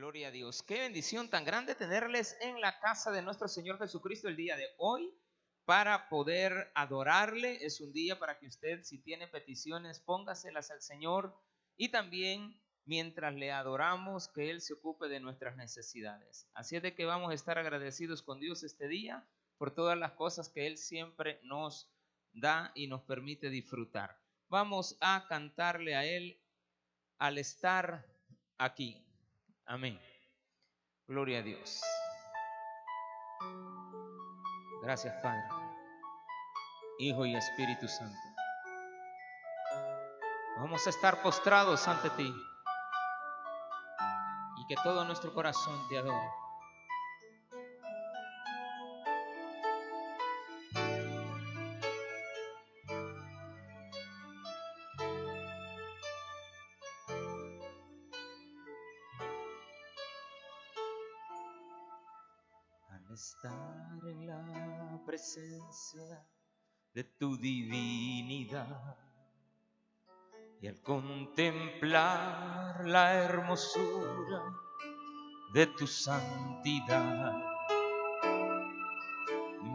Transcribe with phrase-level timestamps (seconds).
[0.00, 0.62] Gloria a Dios.
[0.62, 4.66] Qué bendición tan grande tenerles en la casa de nuestro Señor Jesucristo el día de
[4.78, 5.14] hoy
[5.66, 7.62] para poder adorarle.
[7.66, 11.38] Es un día para que usted, si tiene peticiones, póngaselas al Señor
[11.76, 16.48] y también mientras le adoramos, que Él se ocupe de nuestras necesidades.
[16.54, 19.28] Así es de que vamos a estar agradecidos con Dios este día
[19.58, 21.92] por todas las cosas que Él siempre nos
[22.32, 24.18] da y nos permite disfrutar.
[24.48, 26.42] Vamos a cantarle a Él
[27.18, 28.06] al estar
[28.56, 29.06] aquí.
[29.70, 30.00] Amén.
[31.06, 31.80] Gloria a Dios.
[34.82, 35.44] Gracias, Padre,
[36.98, 38.18] Hijo y Espíritu Santo.
[40.56, 42.34] Vamos a estar postrados ante ti
[44.58, 46.39] y que todo nuestro corazón te adore.
[64.06, 66.26] En la presencia
[66.92, 68.96] de tu divinidad
[70.60, 74.42] y al contemplar la hermosura
[75.54, 77.34] de tu santidad,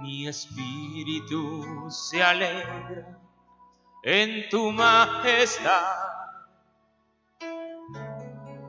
[0.01, 3.19] mi espíritu se alegra
[4.03, 6.05] en tu majestad.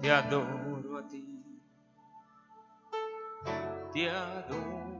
[0.00, 1.36] Te adoro a ti
[3.96, 4.95] te adoro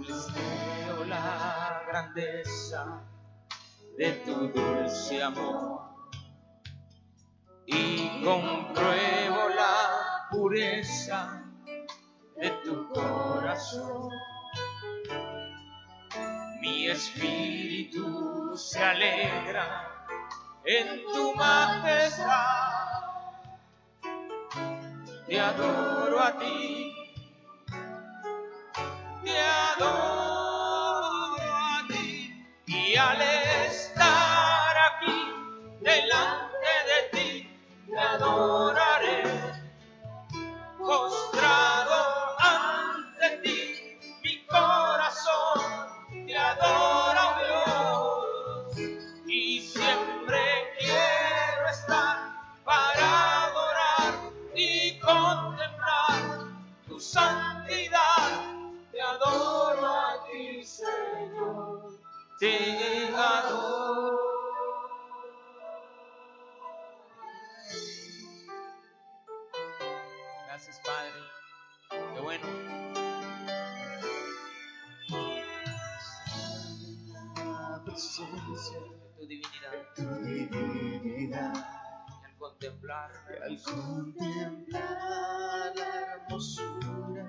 [0.00, 3.02] La grandeza
[3.98, 5.82] de tu dulce amor.
[7.66, 11.44] Y compruebo la pureza
[12.36, 14.10] de tu corazón.
[16.62, 20.06] Mi espíritu se alegra
[20.64, 23.02] en tu majestad.
[25.26, 26.99] Te adoro a ti,
[29.24, 29.92] te adoro
[31.40, 35.32] a ti y al estar aquí
[35.80, 37.30] delante de ti,
[37.86, 38.69] te adoraré,
[78.26, 79.72] presencia de tu divinidad.
[79.72, 81.80] De tu divinidad
[82.40, 83.10] contemplar,
[83.44, 84.80] al contemplar
[85.76, 87.26] la hermosura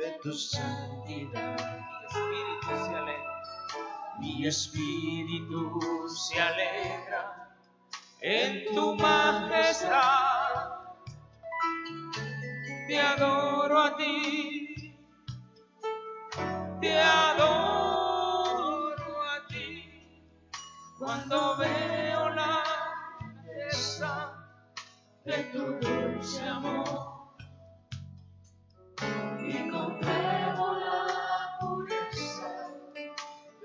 [0.00, 1.56] de tu santidad,
[4.18, 7.54] mi espíritu se alegra,
[8.20, 10.72] en tu majestad.
[12.88, 14.96] Te adoro a ti,
[16.80, 17.81] te adoro
[21.02, 22.62] cuando veo la
[25.24, 27.34] de tu dulce amor.
[29.40, 32.48] Y compruebo la pureza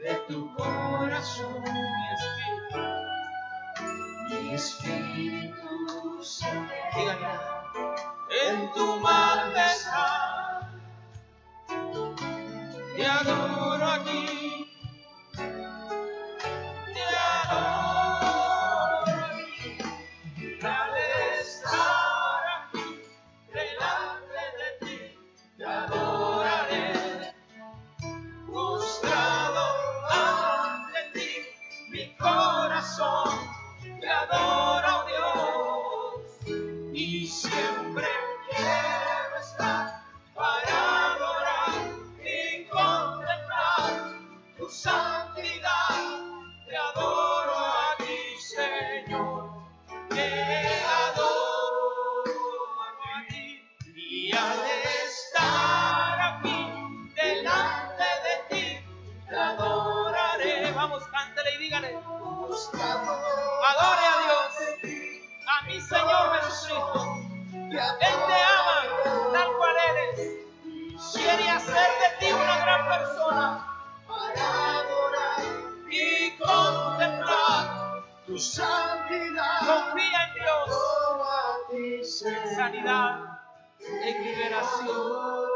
[0.03, 2.81] de tu corazón, mi espíritu,
[4.29, 6.49] mi espíritu se
[8.49, 10.26] en tu majestad,
[44.67, 46.19] tu santidad.
[46.67, 49.49] Te adoro a ti, Señor,
[50.09, 52.35] te adoro
[52.83, 52.85] a
[53.29, 53.63] ti
[53.95, 54.59] y al
[55.05, 56.59] estar aquí
[57.15, 58.65] delante de ti,
[59.29, 60.71] te adoraré.
[60.73, 61.95] Vamos, cántale y dígale.
[61.95, 64.53] Adore a Dios,
[65.47, 67.05] a mi Señor Jesucristo.
[67.53, 68.77] Él te ama
[69.31, 70.15] tal cual eres.
[71.13, 73.56] Quiere hacer de ti una gran persona
[78.37, 79.59] tu santidad.
[79.65, 80.69] Confía en Dios.
[82.55, 83.39] sanidad,
[83.79, 85.47] en liberación.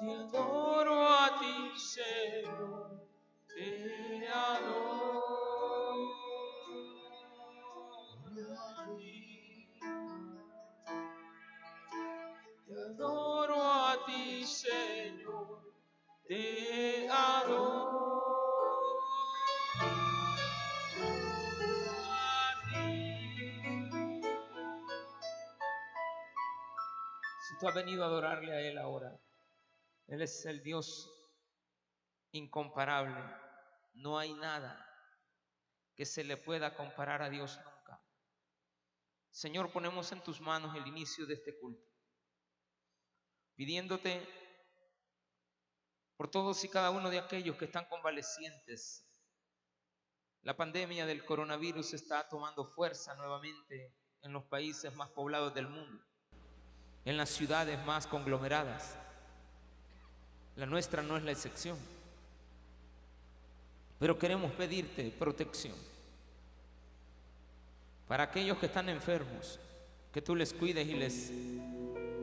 [0.00, 3.08] Te adoro a ti, Señor,
[3.48, 5.24] te adoro
[8.54, 8.56] a
[8.96, 9.78] ti.
[12.66, 15.27] Te adoro a ti, Señor,
[16.28, 17.88] te adoro.
[27.48, 29.18] Si tú has venido a adorarle a Él ahora,
[30.06, 31.10] Él es el Dios
[32.32, 33.18] incomparable.
[33.94, 34.84] No hay nada
[35.96, 38.00] que se le pueda comparar a Dios nunca.
[39.30, 41.90] Señor, ponemos en tus manos el inicio de este culto,
[43.56, 44.37] pidiéndote
[46.18, 49.06] por todos y cada uno de aquellos que están convalecientes.
[50.42, 56.04] La pandemia del coronavirus está tomando fuerza nuevamente en los países más poblados del mundo,
[57.04, 58.96] en las ciudades más conglomeradas.
[60.56, 61.78] La nuestra no es la excepción.
[64.00, 65.76] Pero queremos pedirte protección
[68.08, 69.60] para aquellos que están enfermos,
[70.12, 71.30] que tú les cuides y les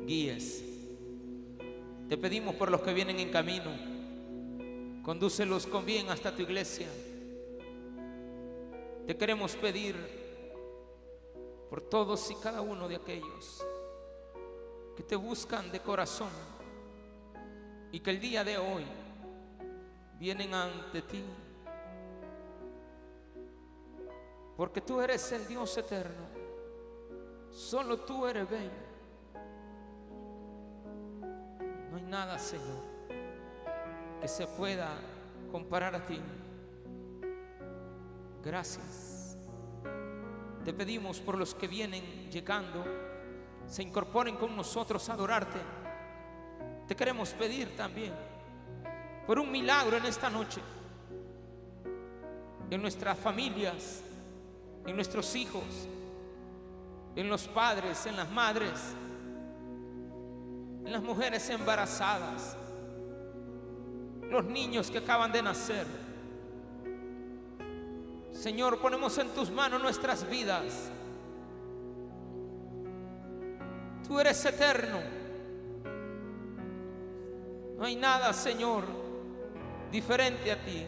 [0.06, 0.75] guíes.
[2.08, 3.72] Te pedimos por los que vienen en camino,
[5.04, 6.88] condúcelos con bien hasta tu iglesia.
[9.08, 9.96] Te queremos pedir
[11.70, 13.66] por todos y cada uno de aquellos
[14.96, 16.30] que te buscan de corazón
[17.92, 18.86] y que el día de hoy
[20.20, 21.24] vienen ante ti.
[24.56, 26.24] Porque tú eres el Dios eterno.
[27.50, 28.85] Solo tú eres bello.
[31.96, 32.84] No hay nada, Señor,
[34.20, 34.90] que se pueda
[35.50, 36.20] comparar a ti.
[38.44, 39.38] Gracias.
[40.66, 42.84] Te pedimos por los que vienen llegando,
[43.66, 45.58] se incorporen con nosotros a adorarte.
[46.86, 48.12] Te queremos pedir también
[49.26, 50.60] por un milagro en esta noche,
[52.72, 54.02] en nuestras familias,
[54.86, 55.64] en nuestros hijos,
[57.16, 58.94] en los padres, en las madres,
[60.92, 62.56] las mujeres embarazadas,
[64.30, 65.86] los niños que acaban de nacer.
[68.32, 70.92] Señor, ponemos en tus manos nuestras vidas.
[74.08, 75.00] Tú eres eterno.
[77.78, 78.84] No hay nada, Señor,
[79.92, 80.86] diferente a ti.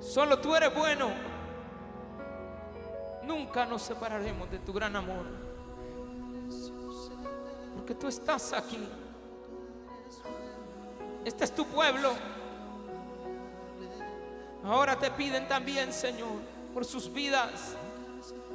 [0.00, 1.10] Solo tú eres bueno.
[3.24, 5.26] Nunca nos separaremos de tu gran amor.
[7.76, 8.88] Porque tú estás aquí.
[11.24, 12.12] Este es tu pueblo.
[14.64, 16.40] Ahora te piden también, Señor,
[16.72, 17.76] por sus vidas,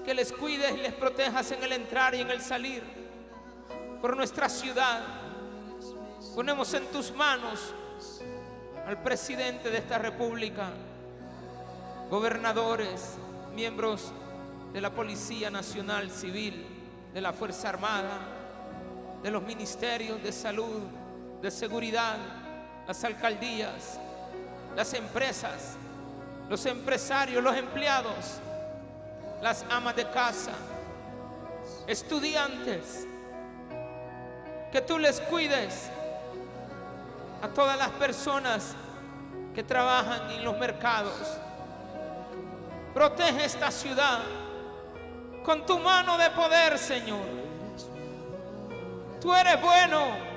[0.04, 2.84] que les cuides y les protejas en el entrar y en el salir.
[4.02, 5.02] Por nuestra ciudad.
[6.36, 7.74] Ponemos en tus manos
[8.86, 10.70] al presidente de esta república,
[12.10, 13.16] gobernadores,
[13.56, 14.12] miembros
[14.74, 16.66] de la Policía Nacional Civil,
[17.14, 18.20] de la Fuerza Armada,
[19.24, 20.84] de los ministerios de salud,
[21.42, 22.18] de seguridad,
[22.88, 24.00] las alcaldías,
[24.76, 25.76] las empresas,
[26.50, 28.40] los empresarios, los empleados,
[29.42, 30.52] las amas de casa,
[31.88, 33.08] estudiantes,
[34.72, 35.90] que tú les cuides
[37.42, 38.76] a todas las personas
[39.54, 41.38] que trabajan en los mercados.
[42.94, 44.20] Protege esta ciudad
[45.44, 47.26] con tu mano de poder, Señor.
[49.22, 50.35] Tú eres bueno.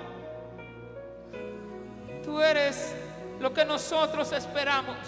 [2.28, 2.92] Tú eres
[3.40, 4.98] lo que nosotros esperamos.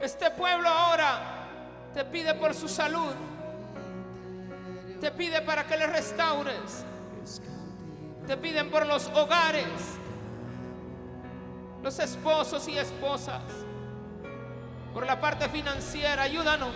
[0.00, 1.46] Este pueblo ahora
[1.94, 3.12] te pide por su salud.
[5.00, 6.84] Te pide para que le restaures.
[8.26, 9.68] Te piden por los hogares,
[11.84, 13.44] los esposos y esposas,
[14.92, 16.22] por la parte financiera.
[16.22, 16.74] Ayúdanos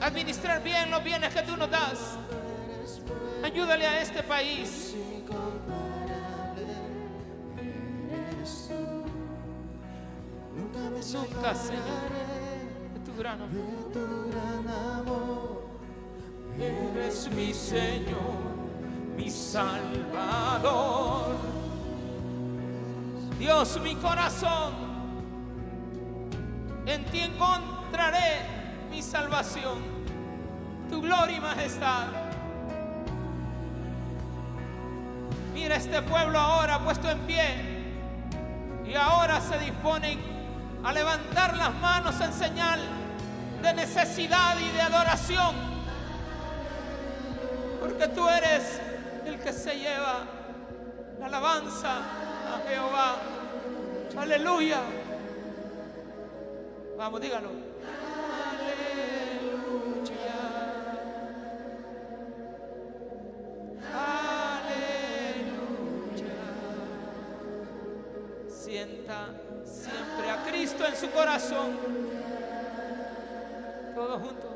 [0.00, 2.16] administrar bien los bienes que tú nos das.
[3.42, 4.94] Ayúdale a este país.
[10.74, 12.10] Nunca, Señor,
[12.94, 13.42] de tu gran
[14.98, 15.66] amor.
[16.58, 18.56] Eres mi Señor,
[19.16, 21.36] mi Salvador.
[23.38, 24.72] Dios, mi corazón,
[26.86, 28.46] en ti encontraré
[28.90, 29.78] mi salvación,
[30.88, 32.06] tu gloria y majestad.
[35.52, 37.42] Mira este pueblo ahora puesto en pie
[38.86, 40.41] y ahora se disponen
[40.84, 42.80] a levantar las manos en señal
[43.62, 45.54] de necesidad y de adoración.
[47.80, 48.80] Porque tú eres
[49.24, 50.24] el que se lleva
[51.20, 53.16] la alabanza a Jehová.
[54.18, 54.80] Aleluya.
[56.98, 57.50] Vamos, dígalo.
[58.52, 59.12] Aleluya.
[64.92, 65.62] Aleluya.
[68.48, 69.28] Sienta
[69.64, 70.30] siempre
[70.62, 71.76] Cristo en su corazón.
[73.96, 74.48] Todos juntos.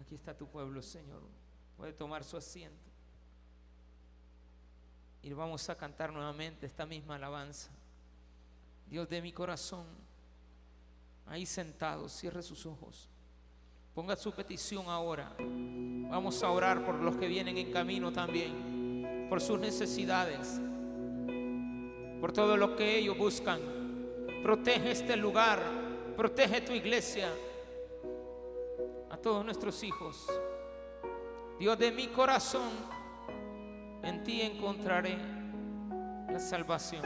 [0.00, 1.22] Aquí está tu pueblo, Señor.
[1.76, 2.95] Puede tomar su asiento.
[5.26, 7.68] Y vamos a cantar nuevamente esta misma alabanza.
[8.88, 9.84] Dios de mi corazón,
[11.26, 13.08] ahí sentado, cierre sus ojos.
[13.92, 15.34] Ponga su petición ahora.
[15.40, 20.60] Vamos a orar por los que vienen en camino también, por sus necesidades,
[22.20, 23.58] por todo lo que ellos buscan.
[24.44, 25.60] Protege este lugar,
[26.16, 27.28] protege tu iglesia,
[29.10, 30.24] a todos nuestros hijos.
[31.58, 32.70] Dios de mi corazón,
[34.06, 35.16] en ti encontraré
[36.32, 37.02] la salvación.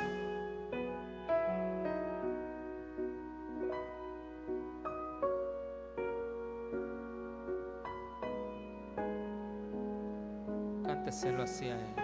[10.85, 12.00] Cánteselo hacia Él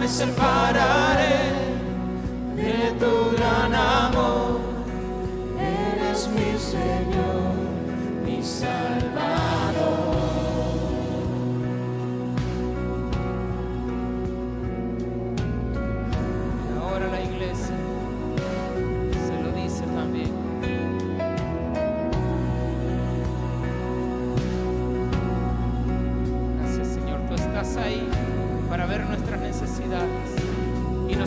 [0.00, 1.36] me separaré
[2.56, 4.60] de tu gran amor.
[5.58, 7.52] Eres mi Señor,
[8.24, 9.09] mi Salvador.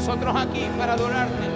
[0.06, 1.53] Nosotros aquí para adorarte.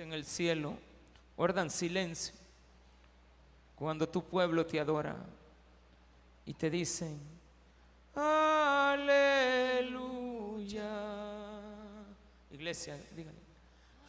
[0.00, 0.76] En el cielo
[1.36, 2.34] guardan silencio
[3.74, 5.16] cuando tu pueblo te adora
[6.44, 7.18] y te dicen,
[8.14, 8.98] aleluya.
[12.50, 13.40] Iglesia, díganle,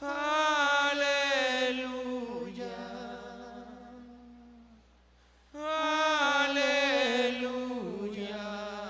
[0.01, 0.89] aleluya.
[6.41, 7.47] Aleluya.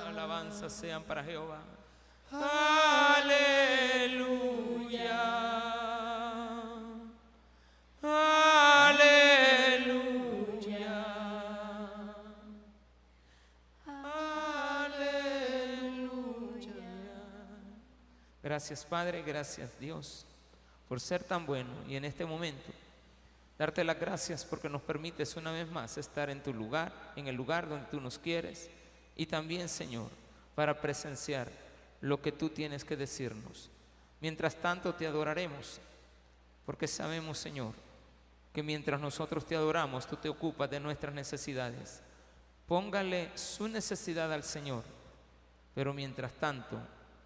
[0.08, 1.62] Alabanzas sean para Jehová.
[2.32, 3.50] Aleluya.
[18.60, 20.26] Gracias Padre, gracias Dios
[20.90, 22.70] por ser tan bueno y en este momento
[23.58, 27.38] darte las gracias porque nos permites una vez más estar en tu lugar, en el
[27.38, 28.70] lugar donde tú nos quieres
[29.16, 30.10] y también Señor
[30.56, 31.48] para presenciar
[32.02, 33.70] lo que tú tienes que decirnos.
[34.20, 35.80] Mientras tanto te adoraremos
[36.66, 37.72] porque sabemos Señor
[38.52, 42.02] que mientras nosotros te adoramos tú te ocupas de nuestras necesidades.
[42.68, 44.84] Póngale su necesidad al Señor,
[45.74, 46.78] pero mientras tanto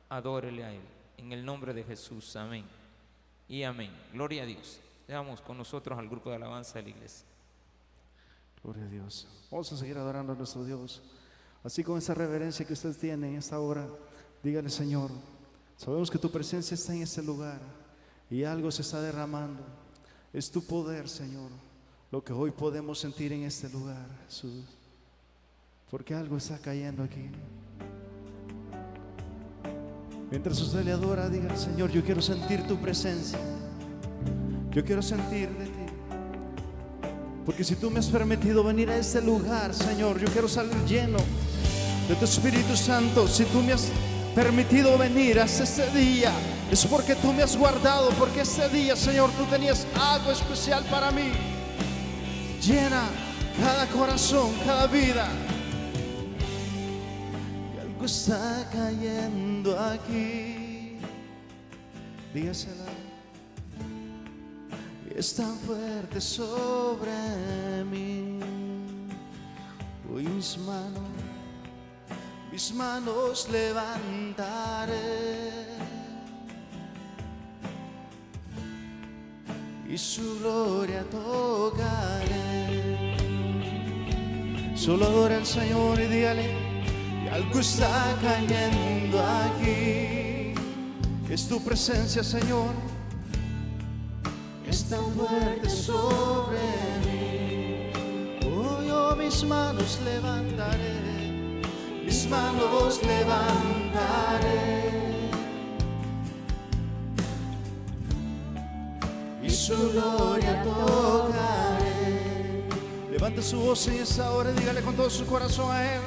[0.09, 1.02] adórele a Él.
[1.17, 2.65] En el nombre de Jesús, amén
[3.47, 3.91] y amén.
[4.11, 4.79] Gloria a Dios.
[5.07, 7.25] Veamos con nosotros al grupo de alabanza de la iglesia.
[8.63, 9.27] Gloria a Dios.
[9.51, 11.01] Vamos a seguir adorando a nuestro Dios.
[11.63, 13.87] Así con esa reverencia que usted tiene en esta hora,
[14.41, 15.11] dígale Señor,
[15.77, 17.59] sabemos que tu presencia está en este lugar
[18.29, 19.63] y algo se está derramando.
[20.33, 21.51] Es tu poder, Señor,
[22.11, 24.65] lo que hoy podemos sentir en este lugar, Jesús.
[25.91, 27.29] Porque algo está cayendo aquí.
[30.33, 33.37] Mientras usted le adora, diga Señor, yo quiero sentir tu presencia.
[34.71, 35.85] Yo quiero sentir de ti.
[37.45, 41.19] Porque si tú me has permitido venir a este lugar, Señor, yo quiero salir lleno
[42.09, 43.27] de tu Espíritu Santo.
[43.27, 43.89] Si tú me has
[44.33, 46.31] permitido venir hasta este día,
[46.71, 51.11] es porque tú me has guardado, porque este día, Señor, tú tenías algo especial para
[51.11, 51.31] mí.
[52.59, 53.03] Llena
[53.61, 55.29] cada corazón, cada vida.
[58.03, 60.97] Algo está cayendo aquí.
[62.33, 62.91] Dígasela.
[65.15, 67.13] Es tan fuerte sobre
[67.89, 68.39] mí.
[70.13, 71.09] Hoy mis manos,
[72.51, 74.97] mis manos levantaré.
[79.87, 82.33] Y su gloria tocaré.
[84.75, 86.62] Solo adora al Señor y dígale,
[87.23, 90.53] y algo está cayendo aquí.
[91.29, 92.71] Es tu presencia, Señor.
[94.67, 96.59] Es tan fuerte sobre
[97.05, 97.91] mí.
[98.45, 101.61] Oh, yo mis manos levantaré,
[102.05, 104.91] mis manos levantaré.
[109.41, 112.63] Y su gloria tocaré.
[113.11, 116.01] Levante su voz en esa hora dígale con todo su corazón a Él.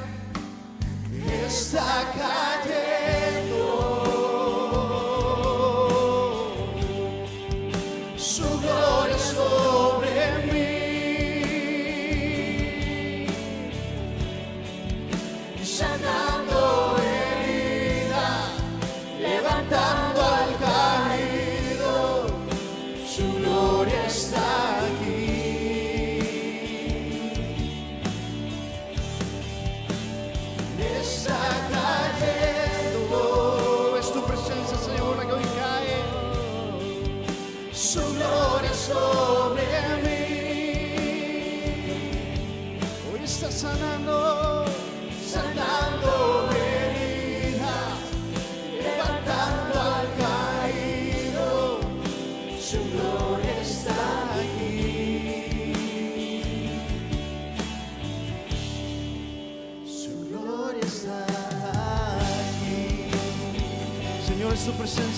[1.29, 3.46] Está cayendo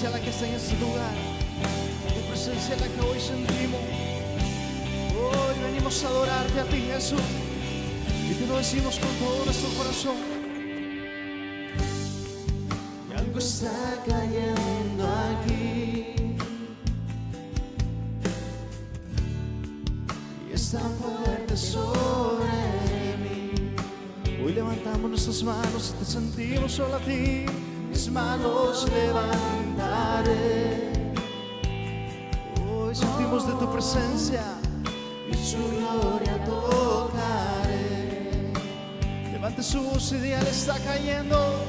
[0.07, 1.11] la que está en este lugar
[2.07, 3.81] tu presencia es la que hoy sentimos.
[5.11, 7.19] Hoy venimos a adorarte a ti, Jesús.
[8.29, 10.15] Y te lo decimos con todo nuestro corazón.
[13.09, 16.15] Y algo está cayendo aquí.
[20.49, 23.75] Y es tan fuerte sobre mí.
[24.45, 27.45] Hoy levantamos nuestras manos y te sentimos solo a ti.
[27.99, 30.31] Mis manos levantaré.
[32.71, 34.41] Hoy sentimos de tu presencia
[35.29, 38.31] y su gloria tocaré.
[39.33, 41.61] Levante su voz y dígale, está cayendo.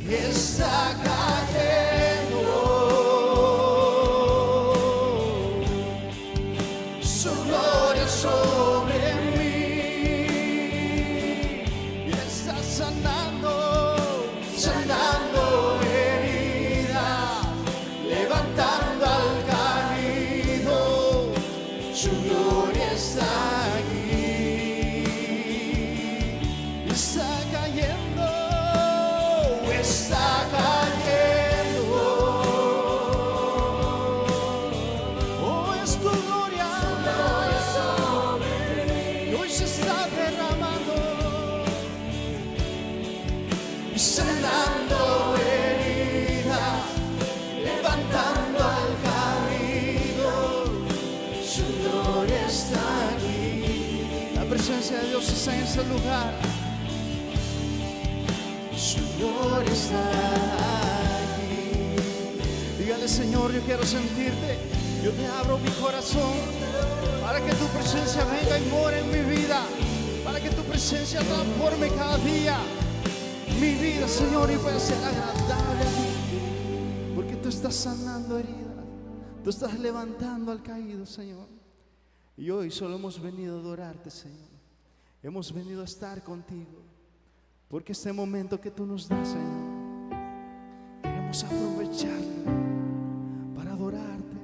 [0.00, 2.03] Y está cayendo.
[62.78, 64.58] Dígale, Señor, yo quiero sentirte.
[65.02, 66.32] Yo te abro mi corazón
[67.20, 69.62] para que tu presencia venga y more en mi vida.
[70.24, 72.58] Para que tu presencia transforme cada día
[73.60, 77.14] mi vida, Señor, y pueda ser agradable a ti.
[77.14, 78.84] Porque tú estás sanando heridas.
[79.42, 81.48] Tú estás levantando al caído, Señor.
[82.36, 84.48] Y hoy solo hemos venido a adorarte, Señor.
[85.22, 86.82] Hemos venido a estar contigo.
[87.68, 89.63] Porque este momento que tú nos das, Señor,
[91.42, 92.06] queremos
[93.56, 94.36] para adorarte.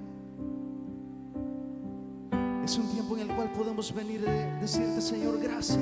[2.64, 5.78] Es un tiempo en el cual podemos venir a decirte, Señor, gracias.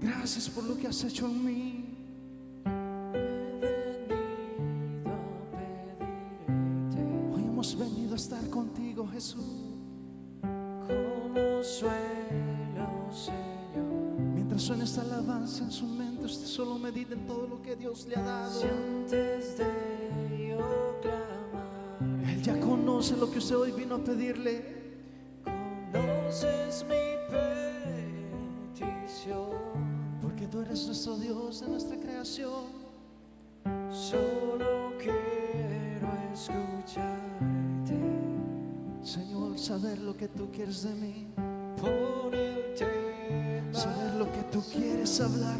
[0.00, 1.73] Gracias por lo que has hecho en mí.
[14.94, 18.22] Esta alabanza en su mente, usted solo medita en todo lo que Dios le ha
[18.22, 18.60] dado.
[18.60, 24.62] si antes de yo clamar, Él ya conoce lo que usted hoy vino a pedirle.
[25.90, 27.16] conoces mi
[28.76, 29.50] petición.
[30.22, 32.66] Porque tú eres nuestro Dios de nuestra creación.
[33.90, 37.98] Solo quiero escucharte
[39.02, 41.26] Señor, saber lo que tú quieres de mí.
[42.78, 43.03] tema.
[43.74, 45.58] Saber lo que tú quieres hablar.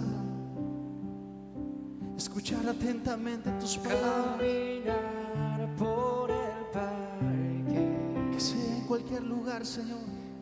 [2.17, 4.39] Escuchar atentamente tus palabras.
[4.39, 9.99] Caminar por el parque Que sea en cualquier lugar, Señor.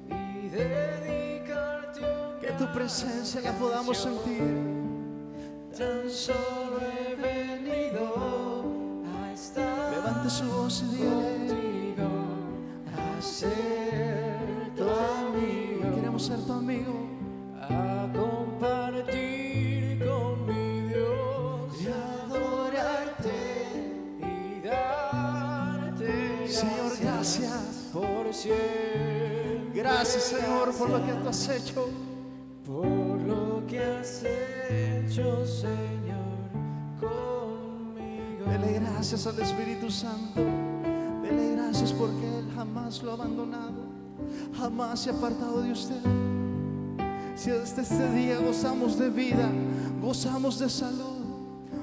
[0.08, 2.00] y dedicarte
[2.40, 4.42] Que tu presencia la podamos sentir.
[5.76, 8.64] Tan solo he venido
[9.22, 11.38] a estar Levante su voz y dígale.
[11.48, 12.08] contigo,
[13.18, 16.92] a ser tu amigo, Queremos ser tu amigo.
[27.22, 27.90] Gracias.
[27.92, 31.88] por siempre, Gracias, Señor, por lo que tú has hecho.
[32.66, 36.50] por lo que has hecho, Señor,
[37.00, 38.50] conmigo.
[38.50, 40.40] Dele gracias al Espíritu Santo.
[41.22, 43.92] Dele gracias porque Él jamás lo ha abandonado.
[44.58, 46.02] Jamás se ha apartado de usted.
[47.42, 49.50] Si desde este día gozamos de vida,
[50.00, 51.24] gozamos de salud,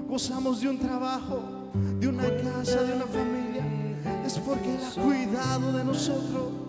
[0.08, 1.42] gozamos de un trabajo,
[2.00, 3.66] de una casa, de una familia,
[4.26, 6.69] es porque Él ha cuidado de nosotros.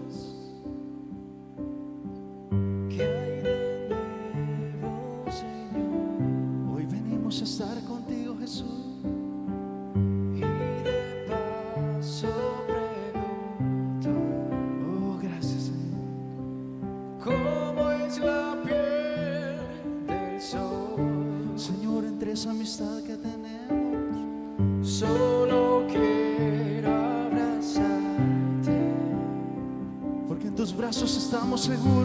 [31.56, 31.99] Estamos seguros.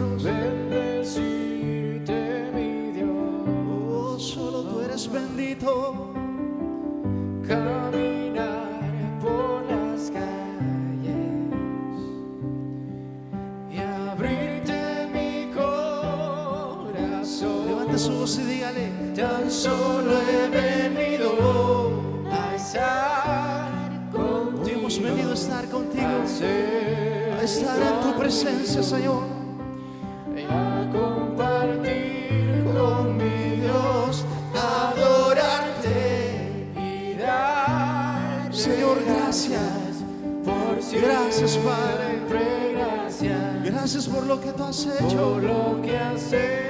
[44.76, 45.40] Has hecho.
[45.40, 46.65] lo que has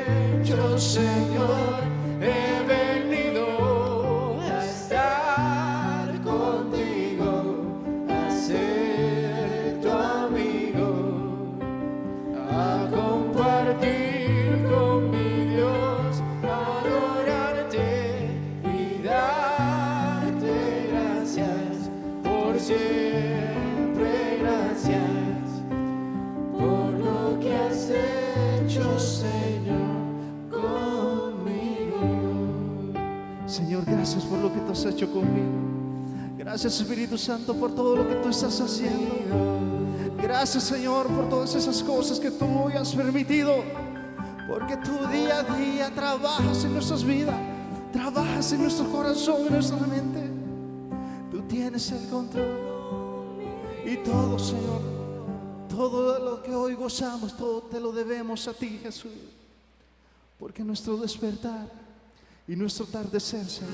[37.25, 39.25] Santo, por todo lo que tú estás haciendo.
[40.21, 43.63] Gracias, Señor, por todas esas cosas que tú hoy has permitido
[44.47, 47.35] Porque tú día a día trabajas en nuestras vidas,
[47.91, 50.29] trabajas en nuestro corazón, en nuestra mente.
[51.31, 52.59] Tú tienes el control.
[53.83, 54.81] Y todo, Señor,
[55.67, 59.11] todo lo que hoy gozamos, todo te lo debemos a ti, Jesús.
[60.37, 61.71] Porque nuestro despertar
[62.47, 63.71] y nuestro atardecer, Señor,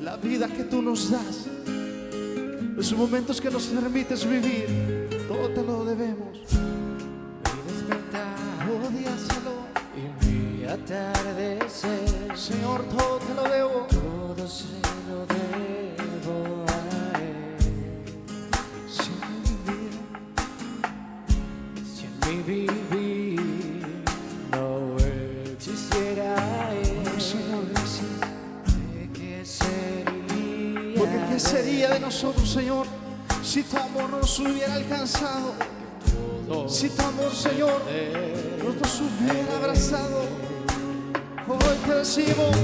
[0.00, 1.48] la vida que tú nos das,
[2.80, 6.38] los momentos que nos permites vivir, todo te lo debemos.
[7.44, 8.64] Mi despertar
[8.98, 9.56] díaselo,
[9.94, 12.34] y mi atardecer.
[12.34, 13.86] Señor, todo te lo debo.
[13.90, 17.58] Todo se lo debo a Él.
[18.88, 20.00] Si mi vida
[21.84, 23.39] Si en mi vivir
[31.40, 32.86] sería de nosotros, Señor,
[33.42, 35.54] si tu amor nos hubiera alcanzado,
[36.68, 37.80] si tu amor, Señor,
[38.62, 40.22] no nos hubiera abrazado.
[41.48, 42.56] Hoy te decimos,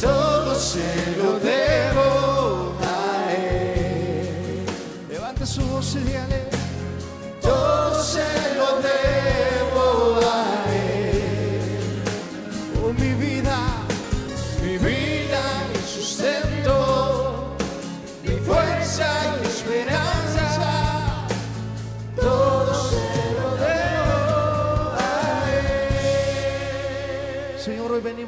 [0.00, 4.64] Todo se lo debo a Él.
[5.08, 6.48] levante su voz y dígale,
[7.40, 8.49] Todo se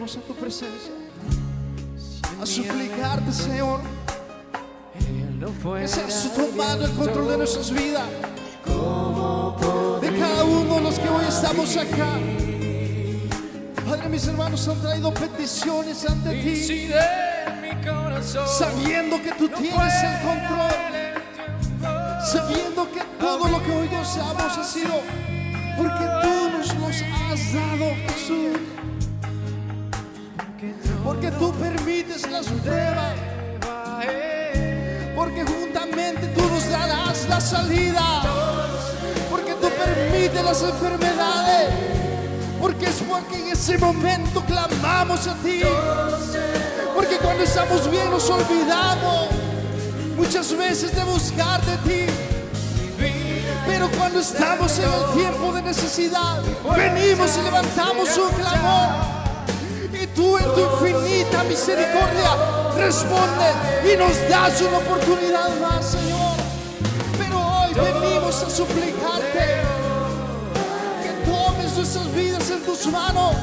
[0.02, 0.92] venimos a tu presencia
[2.40, 3.80] a suplicarte, Señor,
[5.78, 8.08] que seas tomando el control de nuestras vidas,
[10.00, 12.18] de cada uno de los que hoy estamos acá.
[13.86, 16.90] Padre, mis hermanos han traído peticiones ante ti.
[18.58, 20.72] sabiendo que tú tienes el control,
[22.24, 25.00] sabiendo que todo lo que hoy gozamos ha sido
[25.76, 28.58] porque tú nos los has dado, Jesús,
[31.42, 33.14] tú permites las pruebas,
[35.16, 38.22] porque juntamente tú nos darás la salida,
[39.28, 41.68] porque tú permites las enfermedades,
[42.60, 45.62] porque es porque en ese momento clamamos a ti.
[46.94, 49.26] Porque cuando estamos bien nos olvidamos
[50.16, 52.12] muchas veces de buscar de ti.
[53.66, 56.40] Pero cuando estamos en el tiempo de necesidad,
[56.76, 59.11] venimos y levantamos un clamor.
[60.14, 62.30] Tú en tu infinita misericordia
[62.76, 66.36] respondes y nos das una oportunidad más, Señor.
[67.18, 69.62] Pero hoy venimos a suplicarte
[71.02, 73.36] que tomes nuestras vidas en tus manos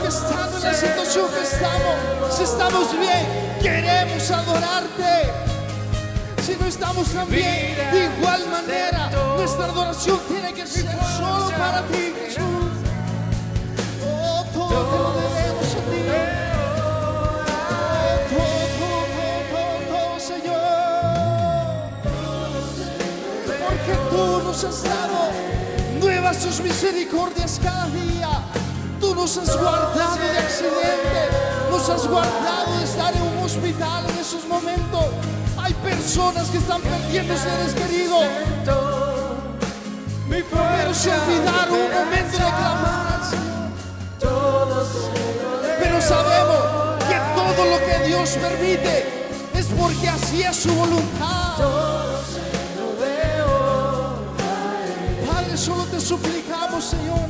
[0.00, 5.32] que estando en la situación que estamos, si estamos bien, queremos adorarte.
[6.42, 11.82] Si no estamos tan bien, de igual manera, nuestra adoración tiene que ser solo para
[11.88, 12.67] ti, Jesús.
[24.64, 25.30] Has dado
[26.00, 28.28] nuevas tus misericordias cada día.
[29.00, 34.18] Tú nos has guardado de accidentes, nos has guardado de estar en un hospital en
[34.18, 35.04] esos momentos.
[35.58, 38.24] Hay personas que están perdiendo seres queridos,
[40.28, 43.20] pero se olvidaron un momento de clamar.
[45.80, 51.87] Pero sabemos que todo lo que Dios permite es porque así es su voluntad.
[55.58, 57.26] Solo te suplicamos, Señor,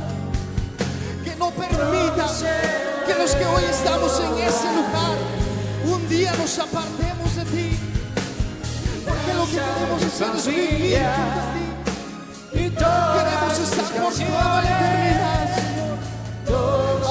[1.23, 2.43] que no permitas
[3.07, 5.17] que los que hoy estamos en ese lugar
[5.85, 7.79] un día nos apartemos de ti.
[9.07, 11.65] Porque lo que queremos hacer es vivir a ti.
[12.53, 15.97] Queremos estar por toda la eternidad, Señor,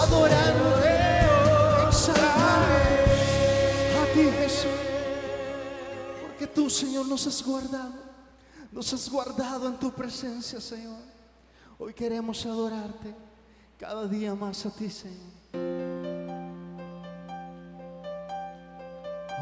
[0.03, 0.93] adorándote,
[1.89, 2.79] exaltándote
[3.99, 4.79] a ti, Jesús.
[6.23, 8.08] Porque tú, Señor, nos has guardado,
[8.79, 11.01] nos has guardado en tu presencia, Señor.
[11.81, 13.13] Hoy queremos adorarte
[13.77, 15.19] cada día más a ti, Señor.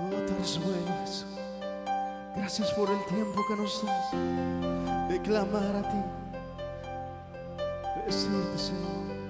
[0.01, 1.27] Oh, tú eres bueno, Jesús.
[2.35, 4.12] Gracias por el tiempo que nos das
[5.11, 5.99] de clamar a ti,
[7.94, 9.25] de decirte, Señor.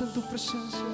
[0.00, 0.89] Santo presença.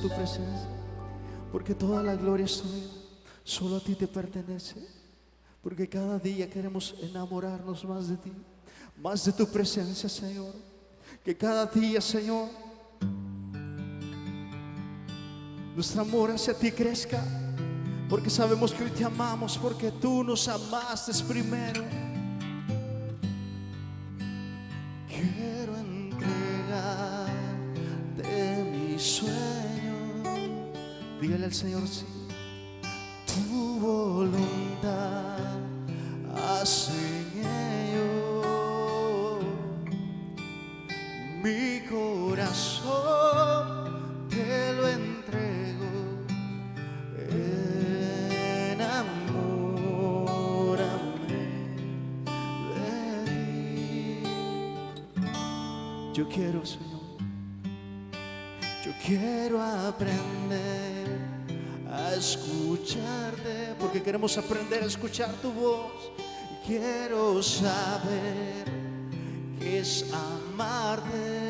[0.00, 0.68] tu presencia,
[1.52, 2.88] porque toda la gloria es tuya,
[3.44, 4.76] solo a ti te pertenece,
[5.62, 8.32] porque cada día queremos enamorarnos más de ti,
[8.96, 10.54] más de tu presencia, Señor,
[11.24, 12.48] que cada día, Señor,
[15.74, 17.22] nuestro amor hacia ti crezca,
[18.08, 22.09] porque sabemos que hoy te amamos, porque tú nos amaste primero.
[31.50, 32.19] 只有。
[64.70, 66.12] Aprender escuchar tu voz.
[66.64, 68.64] Quiero saber
[69.58, 71.48] qué es amarte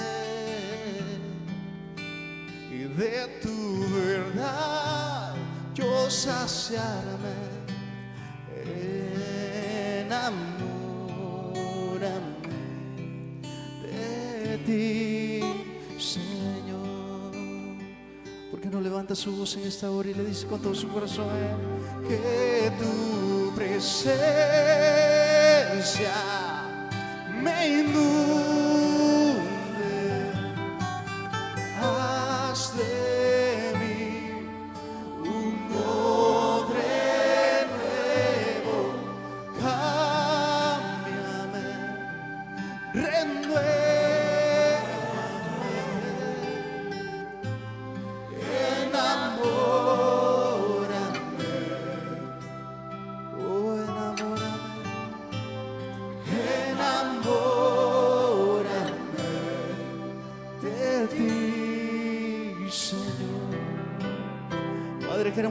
[2.71, 5.35] y de tu verdad
[5.75, 7.50] yo saciarme.
[19.01, 21.27] Levanta su voz en esta hora y le dice con todo su corazón
[22.07, 24.13] que tu presencia
[27.43, 28.70] me inunde?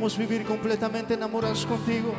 [0.09, 2.15] Queremos vivir completamente enamorados contigo.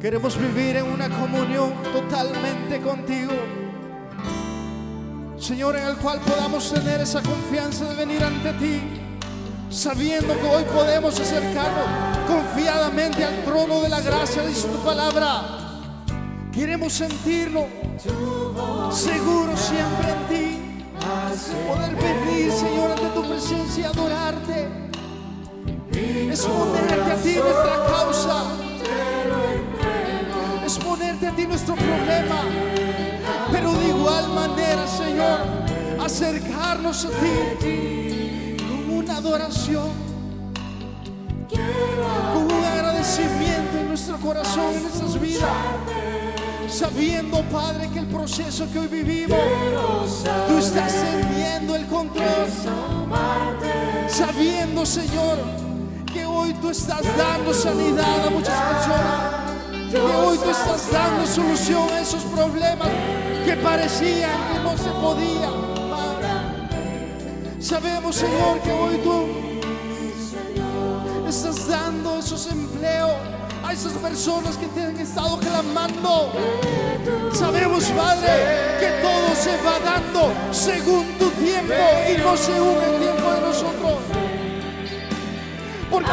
[0.00, 3.32] Queremos vivir en una comunión totalmente contigo.
[5.36, 8.80] Señor, en el cual podamos tener esa confianza de venir ante ti,
[9.70, 11.88] sabiendo que hoy podemos acercarnos
[12.28, 15.42] confiadamente al trono de la gracia, dice tu palabra.
[16.52, 17.66] Queremos sentirlo
[18.92, 20.58] seguro siempre en ti.
[21.66, 24.87] Poder venir, Señor, ante tu presencia y adorarte.
[26.38, 28.44] Es ponerte a ti nuestra causa.
[30.64, 32.42] Es ponerte a ti nuestro problema.
[33.50, 35.40] Pero de igual manera, Señor,
[36.00, 37.08] acercarnos a
[37.58, 39.88] ti con una adoración,
[42.32, 45.50] con un agradecimiento en nuestro corazón, en nuestras vidas.
[46.68, 52.46] Sabiendo, Padre, que el proceso que hoy vivimos, tú estás teniendo el control.
[54.06, 55.57] Sabiendo, Señor,
[56.68, 59.90] tú estás dando sanidad a muchas personas.
[59.90, 62.88] Que hoy tú estás dando solución a esos problemas
[63.46, 65.52] que parecían que no se podían.
[67.58, 69.26] Sabemos, Señor, que hoy tú
[71.26, 73.16] estás dando esos empleos
[73.64, 76.32] a esas personas que te han estado clamando.
[77.32, 81.74] Sabemos, Padre, que todo se va dando según tu tiempo
[82.10, 83.27] y no según el tiempo.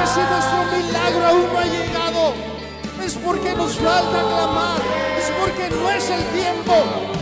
[0.04, 2.34] Si nuestro milagro aún no ha llegado,
[3.04, 4.78] es porque nos falta clamar,
[5.18, 6.74] es porque no es el tiempo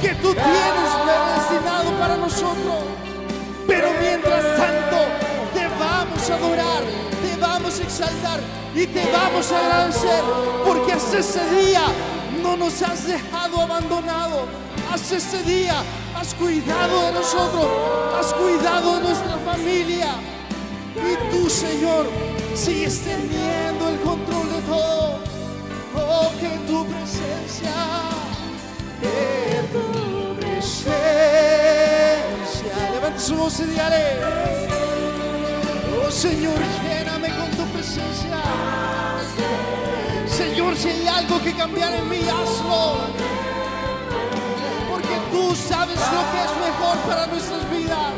[0.02, 0.90] que tú tienes
[1.36, 2.84] destinado para nosotros.
[3.66, 4.98] Pero mientras tanto,
[5.54, 6.84] te vamos a adorar,
[7.22, 8.40] te vamos a exaltar
[8.76, 10.24] y te vamos a agradecer,
[10.66, 11.84] porque hasta ese día
[12.44, 14.46] no nos has dejado abandonado.
[14.92, 15.76] Hasta ese día
[16.16, 17.68] has cuidado de nosotros,
[18.20, 20.10] has cuidado de nuestra familia.
[20.96, 22.06] Y tú, Señor,
[22.56, 25.20] sigues teniendo el control de todo.
[25.96, 27.74] Oh, que tu presencia,
[29.02, 30.94] que tu presencia.
[32.92, 34.20] Levanta su voz y dígale.
[36.06, 38.38] Oh, Señor, lléname con tu presencia.
[40.28, 42.98] Señor, si hay algo que cambiar en mí, hazlo.
[44.90, 48.14] Porque tú sabes lo que es mejor para nuestras vidas.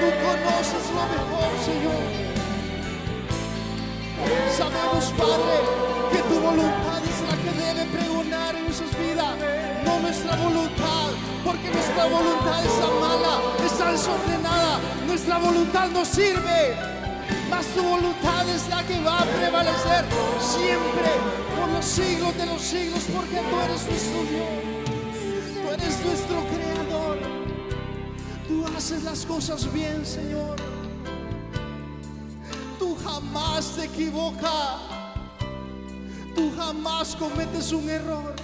[0.00, 2.09] Tú conoces lo mejor, Señor.
[4.56, 5.56] Sabemos, Padre,
[6.12, 9.34] que tu voluntad es la que debe pregonar en nuestras vidas,
[9.84, 11.08] no nuestra voluntad,
[11.44, 16.76] porque nuestra voluntad está mala, está desordenada, nuestra voluntad no sirve,
[17.48, 20.04] mas tu voluntad es la que va a prevalecer
[20.38, 21.10] siempre
[21.56, 27.18] por los siglos de los siglos, porque tú eres nuestro Dios, tú eres nuestro creador,
[28.46, 30.79] tú haces las cosas bien, Señor
[33.20, 34.80] jamás te equivocas.
[36.34, 38.34] Tú jamás cometes un error.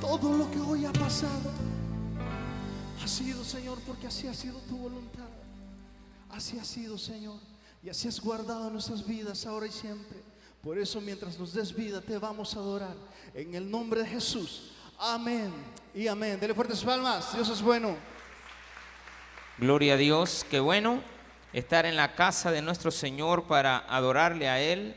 [0.00, 1.50] Todo lo que hoy ha pasado
[3.02, 5.28] ha sido, Señor, porque así ha sido tu voluntad.
[6.30, 7.38] Así ha sido, Señor.
[7.82, 10.22] Y así has guardado nuestras vidas ahora y siempre.
[10.62, 12.96] Por eso, mientras nos des vida, te vamos a adorar.
[13.34, 14.72] En el nombre de Jesús.
[14.98, 15.52] Amén
[15.94, 16.38] y amén.
[16.38, 17.34] Dele fuertes palmas.
[17.34, 17.96] Dios es bueno.
[19.58, 21.11] Gloria a Dios, qué bueno
[21.52, 24.94] estar en la casa de nuestro Señor para adorarle a Él,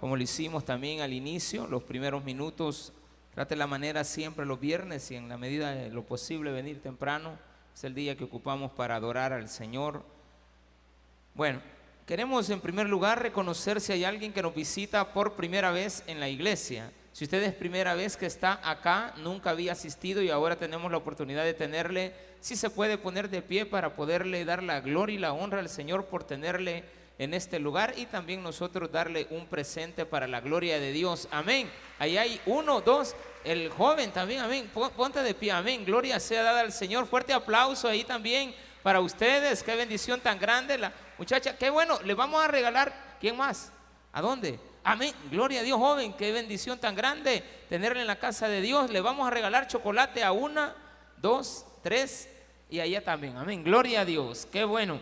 [0.00, 2.92] como lo hicimos también al inicio, los primeros minutos
[3.38, 7.38] Trate la manera siempre los viernes y en la medida de lo posible venir temprano.
[7.72, 10.02] Es el día que ocupamos para adorar al Señor.
[11.34, 11.62] Bueno,
[12.04, 16.18] queremos en primer lugar reconocer si hay alguien que nos visita por primera vez en
[16.18, 16.90] la iglesia.
[17.12, 20.98] Si usted es primera vez que está acá, nunca había asistido y ahora tenemos la
[20.98, 25.18] oportunidad de tenerle, si se puede poner de pie para poderle dar la gloria y
[25.18, 26.84] la honra al Señor por tenerle
[27.18, 31.26] en este lugar y también nosotros darle un presente para la gloria de Dios.
[31.32, 31.68] Amén.
[31.98, 34.70] Ahí hay uno, dos, el joven también, amén.
[34.72, 35.84] Pon- Ponte de pie, amén.
[35.84, 37.06] Gloria sea dada al Señor.
[37.08, 39.64] Fuerte aplauso ahí también para ustedes.
[39.64, 40.78] Qué bendición tan grande.
[40.78, 41.98] La muchacha, qué bueno.
[42.04, 43.72] Le vamos a regalar, ¿quién más?
[44.12, 44.60] ¿A dónde?
[44.84, 45.12] Amén.
[45.28, 46.12] Gloria a Dios, joven.
[46.12, 48.90] Qué bendición tan grande tenerle en la casa de Dios.
[48.90, 50.72] Le vamos a regalar chocolate a una,
[51.16, 52.28] dos, tres
[52.70, 53.36] y allá también.
[53.36, 53.64] Amén.
[53.64, 54.46] Gloria a Dios.
[54.50, 55.00] Qué bueno.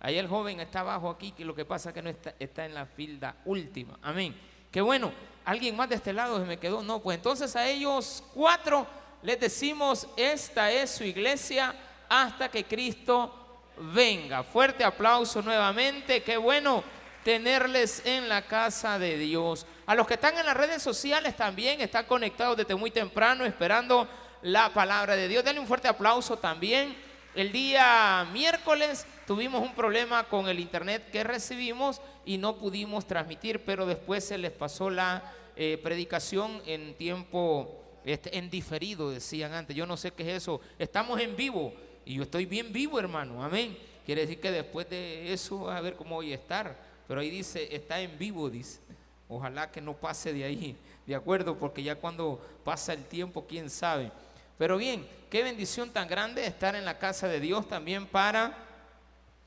[0.00, 2.64] Ahí el joven está abajo aquí, que lo que pasa es que no está, está
[2.64, 3.98] en la filda última.
[4.02, 4.34] Amén.
[4.70, 5.12] Qué bueno.
[5.44, 6.82] ¿Alguien más de este lado se me quedó?
[6.82, 8.86] No, pues entonces a ellos cuatro
[9.22, 11.74] les decimos, esta es su iglesia
[12.08, 13.62] hasta que Cristo
[13.94, 14.42] venga.
[14.42, 16.22] Fuerte aplauso nuevamente.
[16.22, 16.84] Qué bueno
[17.24, 19.66] tenerles en la casa de Dios.
[19.86, 24.08] A los que están en las redes sociales también están conectados desde muy temprano esperando
[24.42, 25.44] la palabra de Dios.
[25.44, 26.94] Denle un fuerte aplauso también.
[27.34, 33.64] El día miércoles tuvimos un problema con el internet que recibimos y no pudimos transmitir,
[33.64, 35.22] pero después se les pasó la
[35.56, 39.76] eh, predicación en tiempo, este, en diferido, decían antes.
[39.76, 40.60] Yo no sé qué es eso.
[40.78, 41.72] Estamos en vivo
[42.04, 43.44] y yo estoy bien vivo, hermano.
[43.44, 43.76] Amén.
[44.06, 46.76] Quiere decir que después de eso, a ver cómo voy a estar.
[47.06, 48.80] Pero ahí dice, está en vivo, dice.
[49.28, 50.76] Ojalá que no pase de ahí,
[51.06, 51.58] ¿de acuerdo?
[51.58, 54.10] Porque ya cuando pasa el tiempo, quién sabe.
[54.58, 58.58] Pero bien, qué bendición tan grande estar en la casa de Dios también para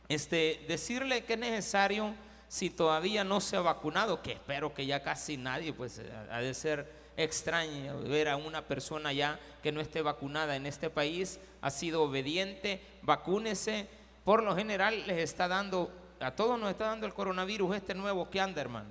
[0.08, 2.16] este, decirle que es necesario,
[2.48, 6.40] si todavía no se ha vacunado, que espero que ya casi nadie, pues eh, ha
[6.40, 11.40] de ser extraño ver a una persona ya que no esté vacunada en este país,
[11.62, 13.88] ha sido obediente, vacúnese.
[14.24, 15.92] Por lo general les está dando,
[16.22, 18.90] a todos nos está dando el coronavirus este nuevo que anda, hermano.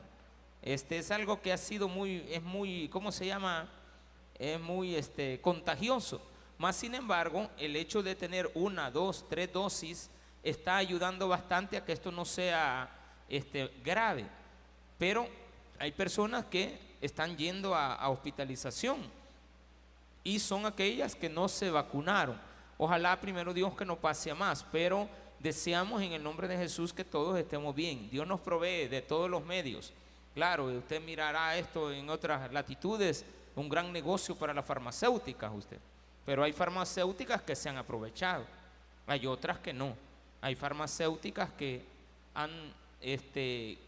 [0.60, 3.70] Este es algo que ha sido muy, es muy, ¿cómo se llama?
[4.41, 6.20] Es muy este, contagioso.
[6.57, 10.09] Más sin embargo, el hecho de tener una, dos, tres dosis
[10.43, 12.88] está ayudando bastante a que esto no sea
[13.28, 14.26] este, grave.
[14.99, 15.28] Pero
[15.78, 18.99] hay personas que están yendo a, a hospitalización
[20.24, 22.41] y son aquellas que no se vacunaron.
[22.78, 25.07] Ojalá primero Dios que no pase a más, pero
[25.38, 28.09] deseamos en el nombre de Jesús que todos estemos bien.
[28.11, 29.93] Dios nos provee de todos los medios.
[30.34, 33.24] Claro, usted mirará esto en otras latitudes,
[33.57, 35.78] un gran negocio para las farmacéuticas usted.
[36.26, 38.44] Pero hay farmacéuticas que se han aprovechado,
[39.07, 39.94] hay otras que no.
[40.42, 41.82] Hay farmacéuticas que
[42.34, 42.51] han
[43.01, 43.78] este,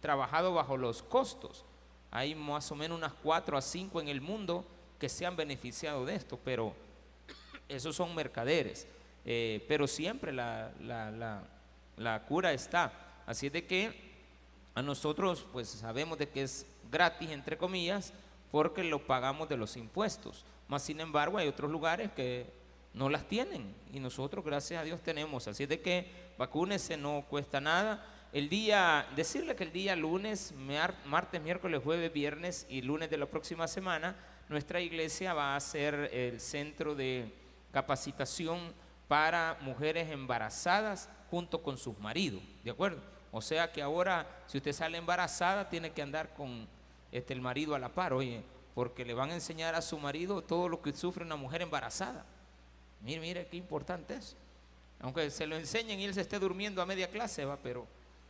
[0.00, 1.64] trabajado bajo los costos.
[2.10, 4.64] Hay más o menos unas cuatro a cinco en el mundo
[4.98, 6.74] que se han beneficiado de esto, pero
[7.68, 8.86] esos son mercaderes.
[9.24, 11.42] Eh, pero siempre la, la- la-
[11.96, 12.92] la cura está.
[13.26, 14.12] Así es de que
[14.74, 18.12] a nosotros pues sabemos de que es gratis, entre comillas,
[18.54, 20.44] porque lo pagamos de los impuestos.
[20.68, 22.46] Más sin embargo, hay otros lugares que
[22.92, 25.48] no las tienen y nosotros, gracias a Dios, tenemos.
[25.48, 28.06] Así de que vacúnese, no cuesta nada.
[28.32, 33.18] El día, decirle que el día lunes, mar- martes, miércoles, jueves, viernes y lunes de
[33.18, 34.14] la próxima semana,
[34.48, 37.34] nuestra iglesia va a ser el centro de
[37.72, 38.72] capacitación
[39.08, 43.02] para mujeres embarazadas junto con sus maridos, ¿de acuerdo?
[43.32, 46.68] O sea que ahora, si usted sale embarazada, tiene que andar con
[47.14, 48.42] este, el marido a la par, oye,
[48.74, 52.26] porque le van a enseñar a su marido todo lo que sufre una mujer embarazada.
[53.02, 54.36] Mire, mire qué importante es.
[54.98, 57.86] Aunque se lo enseñen y él se esté durmiendo a media clase, va, pero,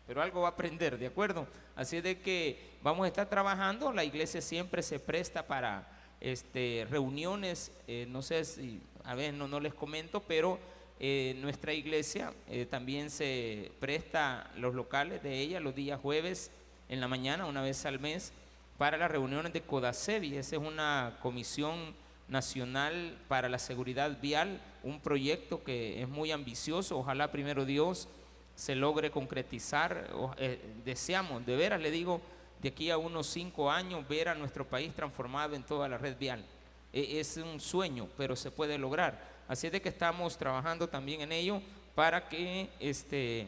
[0.07, 1.47] pero algo va a aprender, ¿de acuerdo?
[1.75, 5.89] Así de que vamos a estar trabajando, la iglesia siempre se presta para
[6.21, 10.59] este, reuniones, eh, no sé si, a ver, no, no les comento, pero
[11.01, 16.51] eh, nuestra iglesia eh, también se presta los locales de ella los días jueves
[16.91, 18.33] en la mañana, una vez al mes,
[18.79, 20.37] para las reuniones de CODACEVI.
[20.37, 21.95] Esa es una comisión
[22.29, 26.99] nacional para la seguridad vial, un proyecto que es muy ambicioso.
[26.99, 28.09] Ojalá primero Dios
[28.55, 30.11] se logre concretizar.
[30.39, 32.21] Eh, deseamos, de veras le digo,
[32.63, 36.17] de aquí a unos cinco años ver a nuestro país transformado en toda la red
[36.17, 36.45] vial.
[36.93, 39.35] E- es un sueño, pero se puede lograr.
[39.49, 41.61] Así es de que estamos trabajando también en ello
[41.95, 43.47] para que este,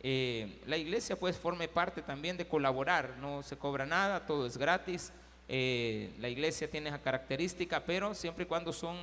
[0.00, 4.56] eh, la iglesia pues forme parte también de colaborar, no se cobra nada, todo es
[4.56, 5.12] gratis,
[5.48, 8.96] eh, la iglesia tiene esa característica, pero siempre y cuando son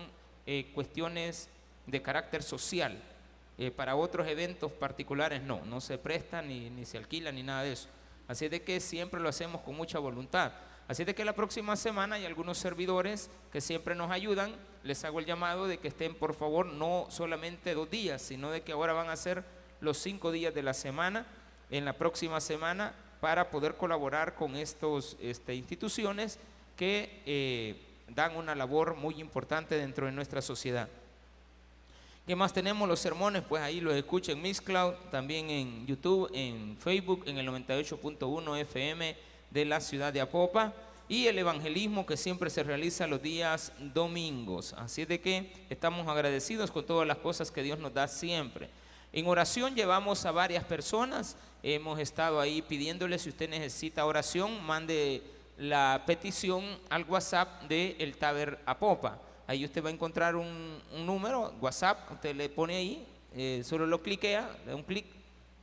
[0.46, 1.50] eh, cuestiones
[1.86, 3.02] de carácter social,
[3.78, 7.72] para otros eventos particulares no, no se presta ni, ni se alquila ni nada de
[7.72, 7.88] eso.
[8.28, 10.52] Así de que siempre lo hacemos con mucha voluntad.
[10.88, 14.56] Así de que la próxima semana hay algunos servidores que siempre nos ayudan.
[14.84, 18.62] Les hago el llamado de que estén, por favor, no solamente dos días, sino de
[18.62, 19.44] que ahora van a ser
[19.86, 21.26] los cinco días de la semana,
[21.70, 26.38] en la próxima semana, para poder colaborar con estas este, instituciones
[26.76, 27.76] que eh,
[28.10, 30.90] dan una labor muy importante dentro de nuestra sociedad.
[32.28, 32.90] ¿Qué más tenemos?
[32.90, 37.38] Los sermones, pues ahí los escuchen en Miss Cloud, también en YouTube, en Facebook, en
[37.38, 39.16] el 98.1 FM
[39.52, 40.74] de la ciudad de Apopa
[41.08, 44.74] y el evangelismo que siempre se realiza los días domingos.
[44.74, 48.70] Así de que estamos agradecidos con todas las cosas que Dios nos da siempre.
[49.16, 55.24] En oración llevamos a varias personas, hemos estado ahí pidiéndole si usted necesita oración, mande
[55.58, 59.18] la petición al WhatsApp de El Taber Apopa.
[59.48, 64.02] Ahí usted va a encontrar un, número, WhatsApp, usted le pone ahí, eh, solo lo
[64.04, 65.06] cliquea, le da un clic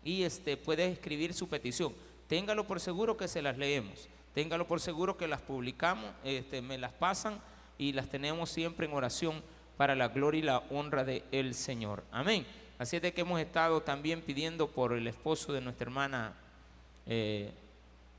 [0.02, 1.92] y este, puede escribir su petición.
[2.28, 4.08] Téngalo por seguro que se las leemos.
[4.32, 7.38] Téngalo por seguro que las publicamos, este, me las pasan
[7.76, 9.42] y las tenemos siempre en oración
[9.76, 12.02] para la gloria y la honra del el Señor.
[12.10, 12.46] Amén.
[12.78, 16.32] Así es de que hemos estado también pidiendo por el esposo de nuestra hermana
[17.06, 17.52] eh,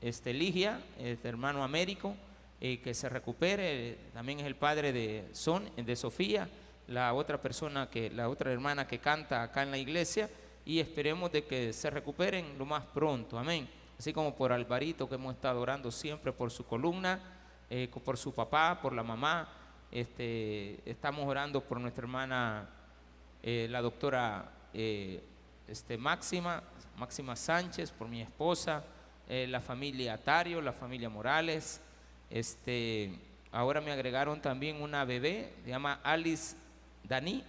[0.00, 2.14] este, Ligia, este hermano Américo,
[2.60, 3.98] eh, que se recupere.
[4.14, 6.48] También es el padre de Son, de Sofía,
[6.88, 10.30] la otra persona que, la otra hermana que canta acá en la iglesia,
[10.64, 13.38] y esperemos de que se recuperen lo más pronto.
[13.38, 17.20] Amén así como por Alvarito que hemos estado orando siempre por su columna,
[17.70, 19.48] eh, por su papá, por la mamá.
[19.90, 22.68] Este, estamos orando por nuestra hermana,
[23.46, 25.22] eh, la doctora eh,
[25.68, 26.62] este, Máxima,
[26.96, 28.82] Máxima Sánchez, por mi esposa,
[29.28, 31.80] la familia Atario, la familia Morales.
[32.30, 33.18] Este,
[33.52, 36.56] ahora me agregaron también una bebé, se llama Alice
[37.04, 37.44] Dani,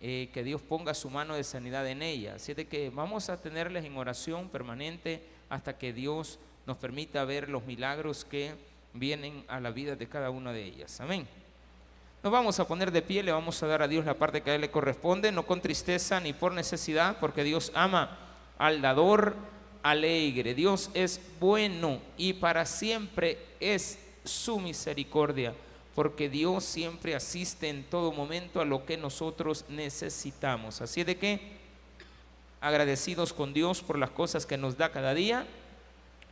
[0.00, 2.34] que Dios ponga su mano de sanidad en ella.
[2.36, 7.48] Así de que vamos a tenerles en oración permanente hasta que Dios nos permita ver
[7.48, 8.54] los milagros que
[8.92, 11.00] vienen a la vida de cada una de ellas.
[11.00, 11.26] Amén.
[12.24, 14.50] Nos vamos a poner de pie, le vamos a dar a Dios la parte que
[14.50, 18.16] a Él le corresponde, no con tristeza ni por necesidad, porque Dios ama
[18.56, 19.36] al dador
[19.82, 20.54] alegre.
[20.54, 25.52] Dios es bueno y para siempre es su misericordia,
[25.94, 30.80] porque Dios siempre asiste en todo momento a lo que nosotros necesitamos.
[30.80, 31.58] Así de que
[32.62, 35.46] agradecidos con Dios por las cosas que nos da cada día,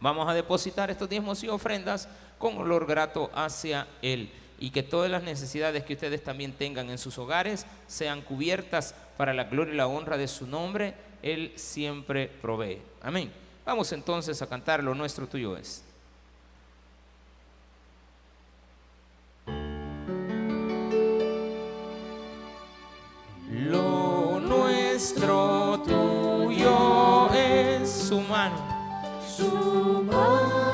[0.00, 4.32] vamos a depositar estos diezmos y ofrendas con olor grato hacia Él
[4.62, 9.34] y que todas las necesidades que ustedes también tengan en sus hogares sean cubiertas para
[9.34, 10.94] la gloria y la honra de su nombre.
[11.20, 12.80] Él siempre provee.
[13.02, 13.32] Amén.
[13.66, 15.82] Vamos entonces a cantar lo nuestro tuyo es.
[23.50, 29.18] Lo nuestro tuyo es su mano.
[29.26, 30.71] Su mano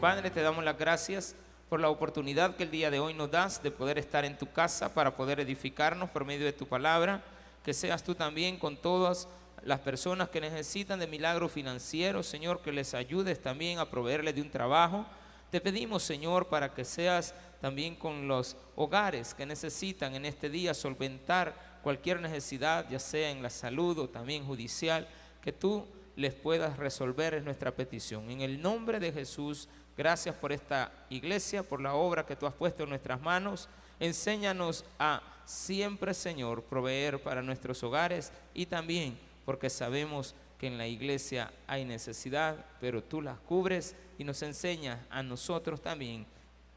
[0.00, 1.34] Padre, te damos las gracias
[1.70, 4.52] por la oportunidad que el día de hoy nos das de poder estar en tu
[4.52, 7.24] casa para poder edificarnos por medio de tu palabra.
[7.64, 9.26] Que seas tú también con todas
[9.64, 14.42] las personas que necesitan de milagros financieros, Señor, que les ayudes también a proveerles de
[14.42, 15.06] un trabajo.
[15.50, 20.74] Te pedimos, Señor, para que seas también con los hogares que necesitan en este día
[20.74, 25.08] solventar cualquier necesidad, ya sea en la salud o también judicial,
[25.40, 25.86] que tú
[26.16, 28.30] les puedas resolver es nuestra petición.
[28.30, 32.54] En el nombre de Jesús, gracias por esta iglesia, por la obra que tú has
[32.54, 33.68] puesto en nuestras manos.
[33.98, 40.86] Enséñanos a siempre, Señor, proveer para nuestros hogares y también porque sabemos que en la
[40.86, 46.26] iglesia hay necesidad, pero tú las cubres y nos enseñas a nosotros también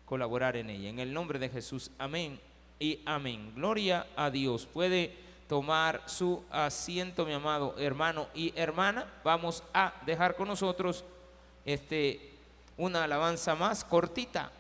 [0.06, 0.90] colaborar en ella.
[0.90, 2.40] En el nombre de Jesús, amén
[2.80, 3.54] y amén.
[3.56, 4.66] Gloria a Dios.
[4.66, 5.16] Puede
[5.48, 9.12] tomar su asiento, mi amado hermano y hermana.
[9.24, 11.04] Vamos a dejar con nosotros
[11.66, 12.29] este,
[12.80, 14.52] una alabanza más cortita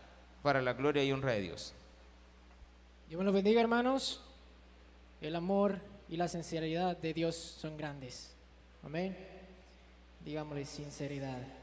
[0.43, 1.73] para la gloria y honra de Dios.
[3.07, 4.21] Dios me los bendiga, hermanos.
[5.21, 8.35] El amor y la sinceridad de Dios son grandes.
[8.83, 9.17] Amén.
[10.23, 11.58] Digámosle sinceridad.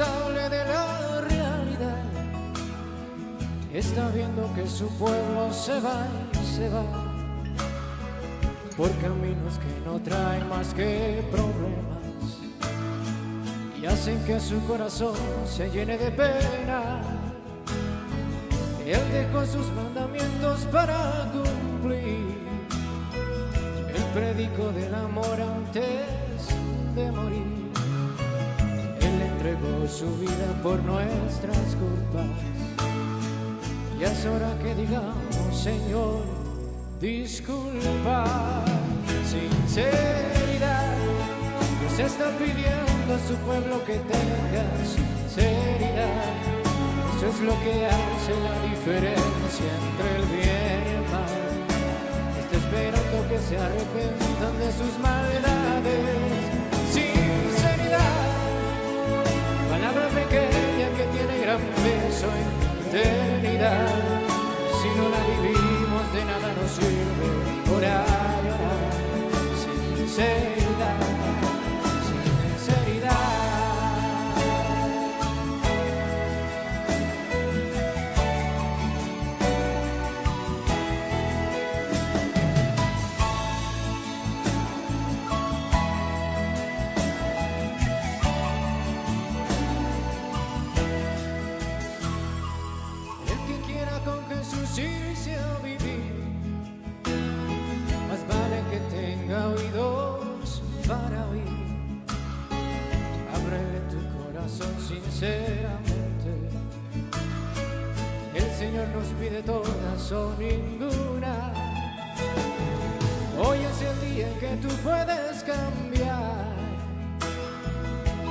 [0.00, 2.04] Hable de la realidad.
[3.72, 6.84] Está viendo que su pueblo se va y se va
[8.76, 11.98] por caminos que no traen más que problemas
[13.80, 17.02] y hacen que su corazón se llene de pena.
[18.86, 22.38] Él dejó sus mandamientos para cumplir.
[23.94, 26.54] Él predicó del amor antes
[26.94, 27.57] de morir.
[29.48, 32.26] Entregó su vida por nuestras culpas.
[33.98, 36.20] Y es hora que digamos, Señor,
[37.00, 38.62] disculpa.
[39.24, 40.96] Sinceridad,
[41.80, 46.34] Dios está pidiendo a su pueblo que tenga sinceridad.
[47.16, 51.40] Eso es lo que hace la diferencia entre el bien y el mal.
[52.38, 56.57] Está esperando que se arrepientan de sus maldades.
[60.18, 62.26] Pequeña que tiene gran peso
[62.86, 63.88] eternidad.
[64.80, 67.28] Si no la vivimos, de nada nos sirve
[67.76, 68.42] orar orar.
[69.62, 70.67] Sinceridad, sinceridad.
[104.88, 106.30] Sinceramente.
[108.34, 111.52] El Señor nos pide todas o ninguna.
[113.38, 116.48] Hoy es el día en que tú puedes cambiar.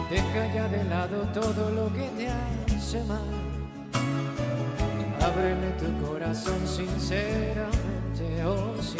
[0.10, 3.36] Deja ya de lado todo lo que te hace mal.
[5.22, 8.98] Ábrele tu corazón sinceramente, oh sí,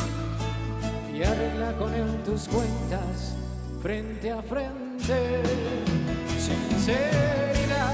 [1.16, 3.36] y arregla con él tus cuentas
[3.82, 6.27] frente a frente.
[6.48, 7.94] Sinceridad,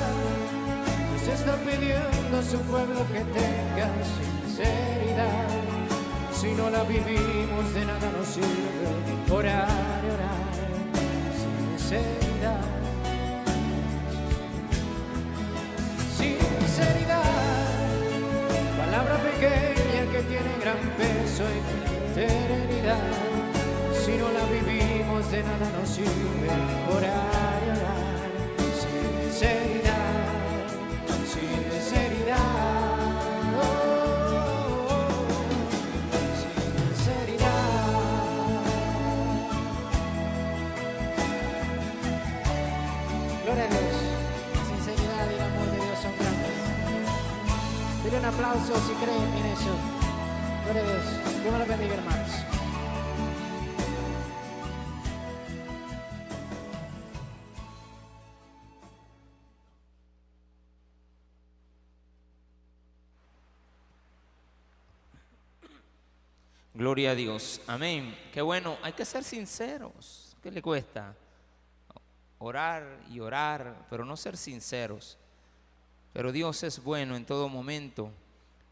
[1.09, 3.89] Dios está pidiendo a su pueblo que tenga
[4.45, 5.47] sinceridad.
[6.31, 10.53] Si no la vivimos, de nada nos sirve orar y orar.
[11.79, 12.61] Sinceridad.
[16.15, 17.23] Sinceridad,
[18.77, 23.01] palabra pequeña que tiene gran peso la eternidad.
[24.05, 26.72] Si no la vivimos, de nada nos sirve
[48.79, 49.75] si creen en eso.
[50.65, 51.41] Gloria a Dios.
[51.41, 52.03] Dios me los bendiga.
[66.73, 67.61] Gloria a Dios.
[67.67, 68.17] Amén.
[68.33, 68.77] Qué bueno.
[68.81, 70.35] Hay que ser sinceros.
[70.41, 71.15] ¿Qué le cuesta?
[72.39, 75.17] Orar y orar, pero no ser sinceros.
[76.11, 78.11] Pero Dios es bueno en todo momento.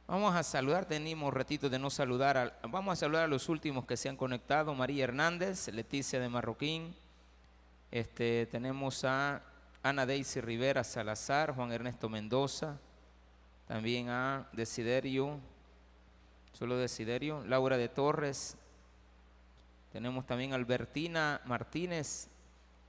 [0.07, 2.59] Vamos a saludar, tenemos ratito de no saludar.
[2.63, 4.73] vamos a saludar a los últimos que se han conectado.
[4.75, 6.93] María Hernández, Leticia de Marroquín.
[7.91, 9.41] Este, tenemos a
[9.83, 12.77] Ana Daisy Rivera Salazar, Juan Ernesto Mendoza.
[13.67, 15.39] También a Desiderio,
[16.51, 18.57] solo Desiderio, Laura de Torres.
[19.91, 22.27] Tenemos también a Albertina Martínez,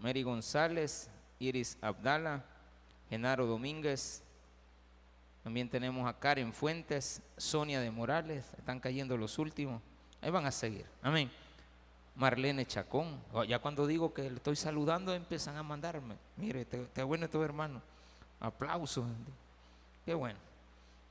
[0.01, 1.09] Mary González,
[1.39, 2.45] Iris Abdala,
[3.09, 4.22] Genaro Domínguez.
[5.43, 9.83] También tenemos a Karen Fuentes, Sonia de Morales, están cayendo los últimos.
[10.21, 10.87] Ahí van a seguir.
[11.03, 11.31] Amén.
[12.15, 13.19] Marlene Chacón.
[13.33, 16.15] Oh, Ya cuando digo que le estoy saludando, empiezan a mandarme.
[16.37, 17.83] Mire, te, te bueno tu hermano.
[18.39, 19.05] Aplausos.
[20.05, 20.39] Qué bueno.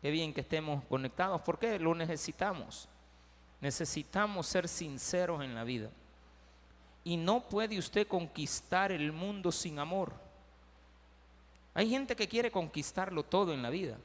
[0.01, 1.41] Qué bien que estemos conectados.
[1.41, 1.77] ¿Por qué?
[1.77, 2.87] Lo necesitamos.
[3.59, 5.89] Necesitamos ser sinceros en la vida.
[7.03, 10.13] Y no puede usted conquistar el mundo sin amor.
[11.73, 13.97] Hay gente que quiere conquistarlo todo en la vida.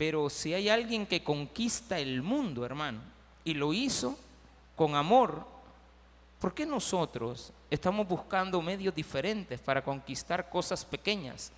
[0.00, 3.02] Pero si hay alguien que conquista el mundo, hermano,
[3.44, 4.18] y lo hizo
[4.74, 5.44] con amor,
[6.38, 11.52] ¿por qué nosotros estamos buscando medios diferentes para conquistar cosas pequeñas?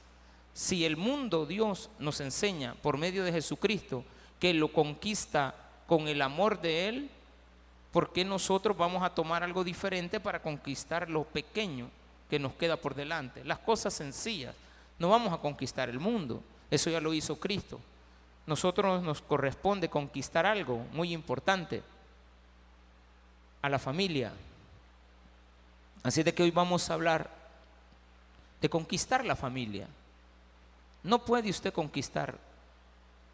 [0.52, 4.02] Si el mundo Dios nos enseña por medio de Jesucristo
[4.40, 5.54] que lo conquista
[5.86, 7.10] con el amor de Él,
[7.92, 11.88] ¿por qué nosotros vamos a tomar algo diferente para conquistar lo pequeño
[12.28, 13.44] que nos queda por delante?
[13.44, 14.56] Las cosas sencillas.
[14.98, 16.42] no vamos a conquistar el mundo.
[16.72, 17.78] Eso ya lo hizo Cristo.
[18.46, 21.82] Nosotros nos corresponde conquistar algo muy importante,
[23.62, 24.32] a la familia.
[26.02, 27.30] Así de que hoy vamos a hablar
[28.60, 29.86] de conquistar la familia.
[31.04, 32.36] No puede usted conquistar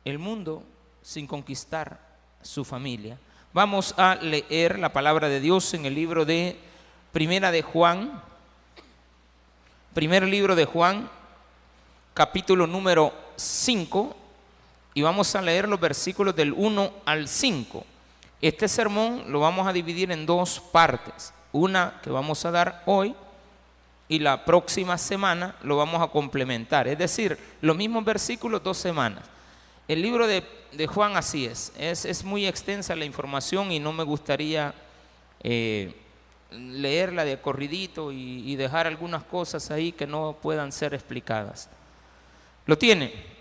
[0.04, 0.62] el mundo
[1.02, 1.98] sin conquistar
[2.42, 3.18] su familia.
[3.52, 6.58] Vamos a leer la palabra de Dios en el libro de
[7.12, 8.22] Primera de Juan,
[9.94, 11.10] primer libro de Juan,
[12.12, 14.16] capítulo número 5,
[14.98, 17.86] y vamos a leer los versículos del 1 al 5.
[18.42, 23.14] Este sermón lo vamos a dividir en dos partes, una que vamos a dar hoy
[24.08, 29.22] y la próxima semana lo vamos a complementar, es decir, los mismos versículos dos semanas.
[29.86, 30.42] El libro de,
[30.72, 31.72] de Juan así es.
[31.78, 34.74] es, es muy extensa la información y no me gustaría
[35.44, 35.94] eh,
[36.50, 41.70] leerla de corridito y, y dejar algunas cosas ahí que no puedan ser explicadas.
[42.66, 43.37] Lo tiene.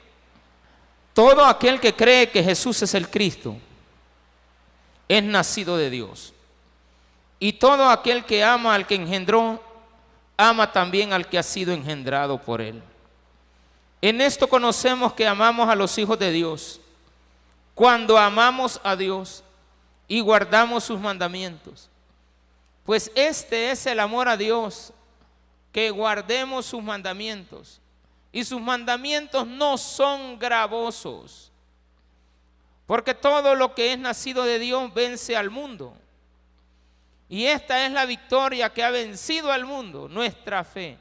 [1.18, 3.58] Todo aquel que cree que Jesús es el Cristo
[5.10, 6.32] es nacido de Dios.
[7.40, 9.60] Y todo aquel que ama al que engendró,
[10.38, 12.84] ama también al que ha sido engendrado por él.
[14.00, 16.80] En esto conocemos que amamos a los hijos de Dios,
[17.74, 19.44] cuando amamos a Dios
[20.08, 21.90] y guardamos sus mandamientos.
[22.86, 24.94] Pues este es el amor a Dios,
[25.72, 27.82] que guardemos sus mandamientos.
[28.38, 31.52] Y sus mandamientos no son gravosos,
[32.86, 35.98] porque todo lo que es nacido de Dios vence al mundo.
[37.28, 41.00] Y esta es la victoria que ha vencido al mundo, nuestra fe.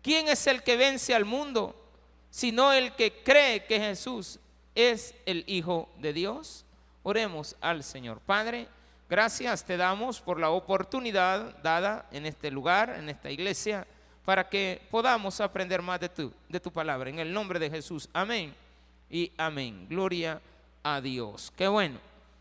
[0.00, 1.76] ¿Quién es el que vence al mundo?
[2.30, 4.38] Sino el que cree que Jesús
[4.74, 6.64] es el Hijo de Dios.
[7.02, 8.20] Oremos al Señor.
[8.20, 8.68] Padre,
[9.10, 13.86] gracias te damos por la oportunidad dada en este lugar, en esta iglesia,
[14.26, 17.08] para que podamos aprender más de tu, de tu palabra.
[17.08, 18.08] En el nombre de Jesús.
[18.12, 18.52] Amén
[19.08, 19.86] y amén.
[19.88, 20.42] Gloria
[20.82, 21.52] a Dios.
[21.56, 21.98] Qué bueno.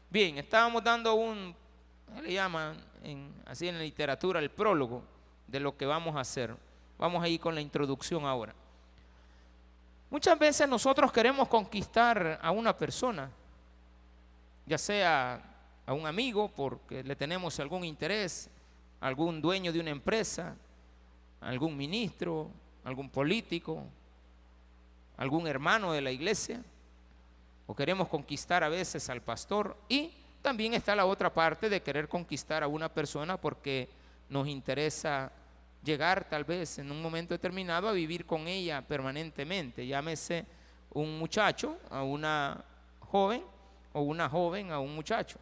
[0.09, 1.55] Bien, estábamos dando un,
[2.15, 5.03] ¿qué le llaman en, así en la literatura, el prólogo
[5.45, 6.55] de lo que vamos a hacer.
[6.97, 8.55] Vamos a ir con la introducción ahora.
[10.09, 13.29] Muchas veces nosotros queremos conquistar a una persona,
[14.65, 15.39] ya sea
[15.86, 18.49] a un amigo porque le tenemos algún interés,
[19.01, 20.55] algún dueño de una empresa,
[21.45, 22.49] algún ministro,
[22.83, 23.83] algún político,
[25.17, 26.61] algún hermano de la iglesia,
[27.67, 32.07] o queremos conquistar a veces al pastor y también está la otra parte de querer
[32.07, 33.89] conquistar a una persona porque
[34.29, 35.31] nos interesa
[35.83, 39.87] llegar tal vez en un momento determinado a vivir con ella permanentemente.
[39.87, 40.45] Llámese
[40.93, 42.63] un muchacho a una
[42.99, 43.43] joven
[43.93, 45.39] o una joven a un muchacho.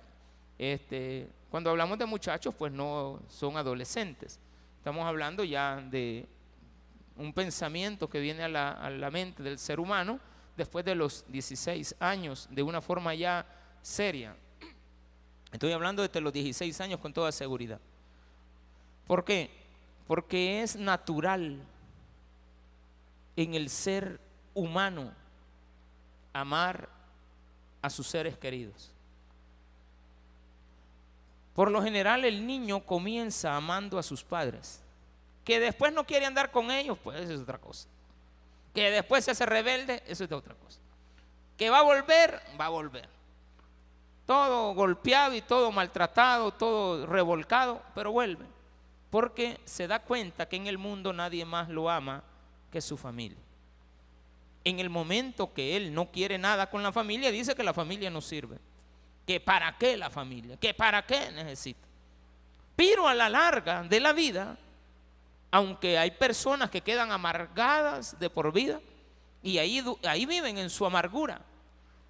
[0.57, 4.39] Este, cuando hablamos de muchachos, pues no son adolescentes.
[4.83, 6.27] Estamos hablando ya de
[7.15, 10.19] un pensamiento que viene a la, mente del ser humano
[10.57, 13.45] después de los 16 años, de una forma ya
[13.81, 14.35] seria.
[15.53, 17.79] Estoy hablando desde los 16 años con toda seguridad.
[19.07, 19.51] ¿Por qué?
[20.05, 21.63] Porque es natural
[23.37, 24.19] en el ser
[24.53, 25.13] humano
[26.33, 26.89] amar
[27.81, 28.92] a sus seres queridos.
[31.53, 34.81] Por lo general el niño comienza amando a sus padres.
[35.43, 37.87] Que después no quiere andar con ellos, pues eso es otra cosa.
[38.73, 40.79] Que después se hace rebelde, eso es otra cosa.
[41.57, 43.07] Que va a volver, va a volver.
[44.25, 48.45] Todo golpeado y todo maltratado, todo revolcado, pero vuelve.
[49.09, 52.23] Porque se da cuenta que en el mundo nadie más lo ama
[52.71, 53.37] que su familia.
[54.63, 58.09] En el momento que él no quiere nada con la familia, dice que la familia
[58.09, 58.57] no sirve.
[59.25, 61.87] Que para qué la familia, que para qué necesita.
[62.75, 64.57] Pero a la larga de la vida,
[65.51, 68.81] aunque hay personas que quedan amargadas de por vida
[69.41, 71.41] y ahí, ahí viven en su amargura,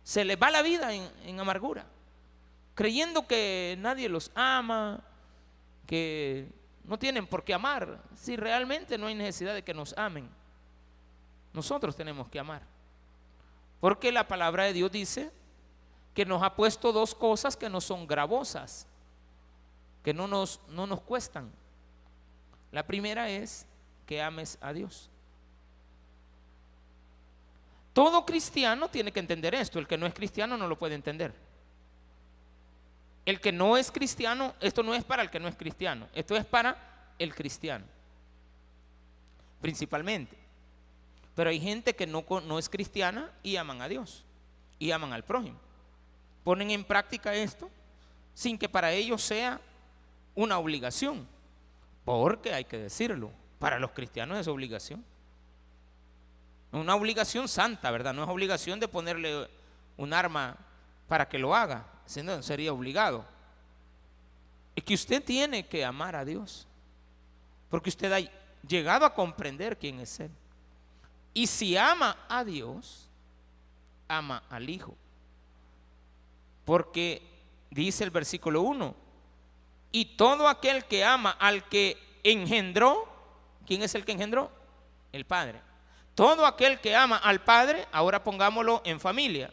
[0.03, 1.85] se les va la vida en, en amargura,
[2.73, 5.03] creyendo que nadie los ama,
[5.85, 6.47] que
[6.85, 10.29] no tienen por qué amar, si realmente no hay necesidad de que nos amen.
[11.53, 12.63] Nosotros tenemos que amar.
[13.79, 15.31] Porque la palabra de Dios dice
[16.13, 18.87] que nos ha puesto dos cosas que no son gravosas,
[20.03, 21.51] que no nos, no nos cuestan.
[22.71, 23.65] La primera es
[24.05, 25.09] que ames a Dios.
[27.93, 29.79] Todo cristiano tiene que entender esto.
[29.79, 31.33] El que no es cristiano no lo puede entender.
[33.25, 36.35] El que no es cristiano, esto no es para el que no es cristiano, esto
[36.35, 36.77] es para
[37.17, 37.85] el cristiano,
[39.61, 40.35] principalmente.
[41.33, 44.25] Pero hay gente que no, no es cristiana y aman a Dios
[44.77, 45.57] y aman al prójimo.
[46.43, 47.69] Ponen en práctica esto
[48.33, 49.61] sin que para ellos sea
[50.35, 51.27] una obligación,
[52.03, 55.03] porque hay que decirlo, para los cristianos es obligación.
[56.71, 58.13] Una obligación santa, ¿verdad?
[58.13, 59.47] No es obligación de ponerle
[59.95, 60.57] un arma
[61.07, 63.23] para que lo haga, sino sería obligado.
[64.75, 66.67] Es que usted tiene que amar a Dios,
[67.69, 68.31] porque usted ha
[68.67, 70.31] llegado a comprender quién es Él.
[71.33, 73.07] Y si ama a Dios,
[74.07, 74.95] ama al Hijo.
[76.65, 77.21] Porque
[77.69, 78.95] dice el versículo 1,
[79.91, 83.07] y todo aquel que ama al que engendró,
[83.67, 84.49] ¿quién es el que engendró?
[85.11, 85.61] El Padre.
[86.15, 89.51] Todo aquel que ama al Padre, ahora pongámoslo en familia.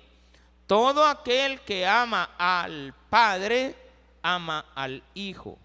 [0.67, 3.75] Todo aquel que ama al Padre,
[4.23, 5.59] ama al Hijo.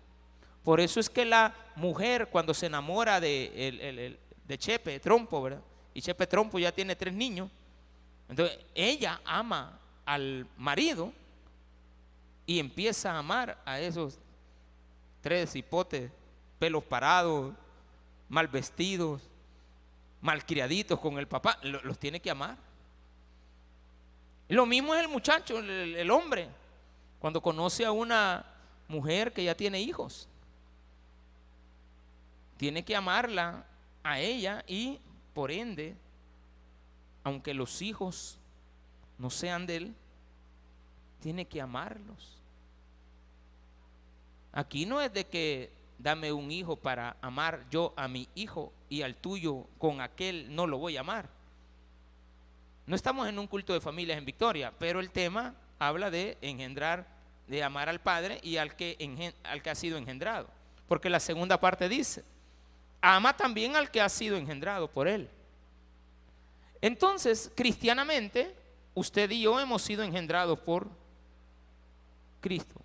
[0.64, 5.62] Por eso es que la mujer cuando se enamora de, el- de Chepe Trompo, ¿verdad?
[5.94, 7.50] Y Chepe Trompo ya tiene tres niños.
[8.28, 11.14] Entonces ella ama al marido
[12.46, 14.20] y empieza a amar a esos
[15.22, 16.12] tres hipotes,
[16.60, 17.54] pelos parados,
[18.30, 19.22] mal vestidos,
[20.22, 22.58] malcriaditos con el papá, lo- los tiene que amar.
[24.48, 26.48] Lo mismo es el muchacho, el- el hombre,
[27.20, 28.46] cuando conoce a una
[28.88, 30.28] mujer que ya tiene hijos.
[32.58, 33.66] Tiene que amarla
[34.04, 35.00] a ella y
[35.34, 35.96] por ende,
[37.24, 38.38] aunque los hijos
[39.18, 39.96] no sean de él,
[41.20, 42.38] tiene que amarlos.
[44.52, 49.02] Aquí no es de que dame un hijo para amar yo a mi hijo y
[49.02, 51.30] al tuyo con aquel no lo voy a amar.
[52.86, 57.08] No estamos en un culto de familias en Victoria, pero el tema habla de engendrar,
[57.48, 60.48] de amar al Padre y al que, al que ha sido engendrado.
[60.88, 62.24] Porque la segunda parte dice,
[63.02, 65.30] ama también al que ha sido engendrado por él.
[66.82, 68.56] Entonces, cristianamente,
[68.94, 70.88] usted y yo hemos sido engendrados por
[72.46, 72.80] Cristo.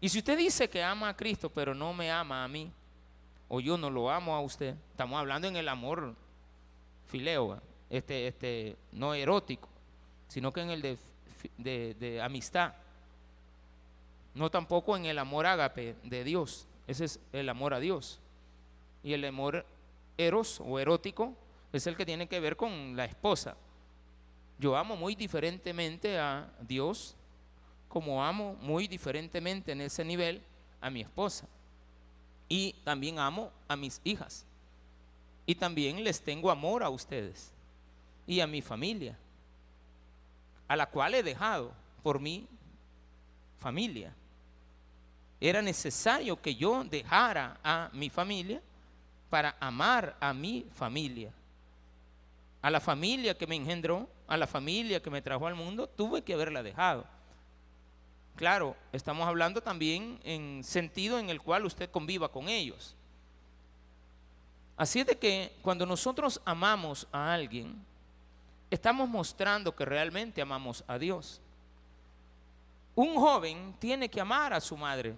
[0.00, 2.70] Y si usted dice que ama a Cristo, pero no me ama a mí,
[3.48, 6.14] o yo no lo amo a usted, estamos hablando en el amor
[7.08, 7.60] fileo,
[7.90, 9.68] este, este, no erótico,
[10.28, 10.96] sino que en el de,
[11.58, 12.74] de- de amistad.
[14.34, 16.66] No tampoco en el amor ágape de Dios.
[16.86, 18.20] Ese es el amor a Dios.
[19.02, 19.66] Y el amor
[20.16, 21.34] eros o erótico
[21.72, 23.56] es el que tiene que ver con la esposa.
[24.58, 27.16] Yo amo muy diferentemente a Dios
[27.92, 30.40] como amo muy diferentemente en ese nivel
[30.80, 31.46] a mi esposa.
[32.48, 34.46] Y también amo a mis hijas.
[35.44, 37.52] Y también les tengo amor a ustedes
[38.26, 39.18] y a mi familia,
[40.68, 41.72] a la cual he dejado
[42.02, 42.48] por mi
[43.58, 44.14] familia.
[45.38, 48.62] Era necesario que yo dejara a mi familia
[49.28, 51.30] para amar a mi familia.
[52.62, 56.22] A la familia que me engendró, a la familia que me trajo al mundo, tuve
[56.22, 57.11] que haberla dejado.
[58.36, 62.96] Claro, estamos hablando también en sentido en el cual usted conviva con ellos.
[64.76, 67.84] Así es de que cuando nosotros amamos a alguien,
[68.70, 71.40] estamos mostrando que realmente amamos a Dios.
[72.94, 75.14] Un joven tiene que amar a su madre.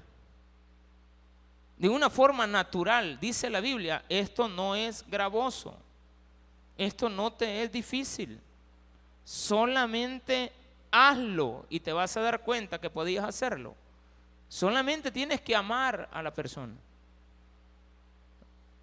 [1.76, 5.76] De una forma natural, dice la Biblia, esto no es gravoso,
[6.78, 8.40] esto no te es difícil,
[9.24, 10.52] solamente
[10.96, 13.74] hazlo y te vas a dar cuenta que podías hacerlo.
[14.48, 16.74] Solamente tienes que amar a la persona.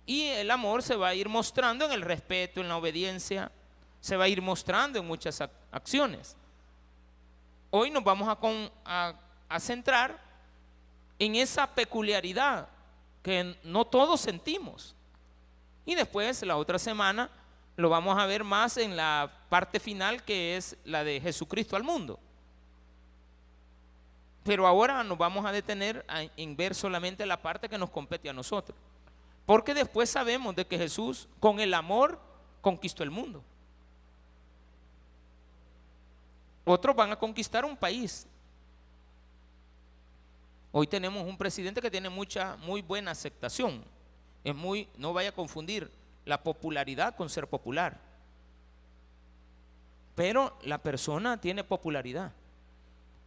[0.05, 3.49] Y el amor se va a ir mostrando en el respeto, en la obediencia,
[4.01, 6.35] se va a ir mostrando en muchas ac- acciones.
[7.69, 8.27] Hoy nos vamos
[8.83, 9.13] a-
[9.47, 10.19] a centrar
[11.17, 12.67] en esa peculiaridad
[13.23, 14.95] que no todos sentimos.
[15.85, 17.29] Y después, la otra semana,
[17.75, 21.83] lo vamos a ver más en la parte final que es la de Jesucristo al
[21.83, 22.19] mundo.
[24.43, 26.05] Pero ahora nos vamos a detener
[26.35, 28.77] en ver solamente la parte que nos compete a nosotros.
[29.45, 32.19] Porque después sabemos de que Jesús con el amor
[32.61, 33.43] conquistó el mundo.
[36.65, 38.27] Otros van a conquistar un país.
[40.71, 43.83] Hoy tenemos un presidente que tiene mucha, muy buena aceptación.
[44.43, 45.91] Es muy, no vaya a confundir
[46.25, 47.99] la popularidad con ser popular.
[50.15, 52.31] Pero la persona tiene popularidad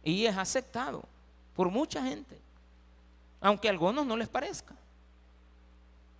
[0.03, 1.03] y es aceptado
[1.55, 2.39] por mucha gente,
[3.41, 4.75] aunque a algunos no les parezca.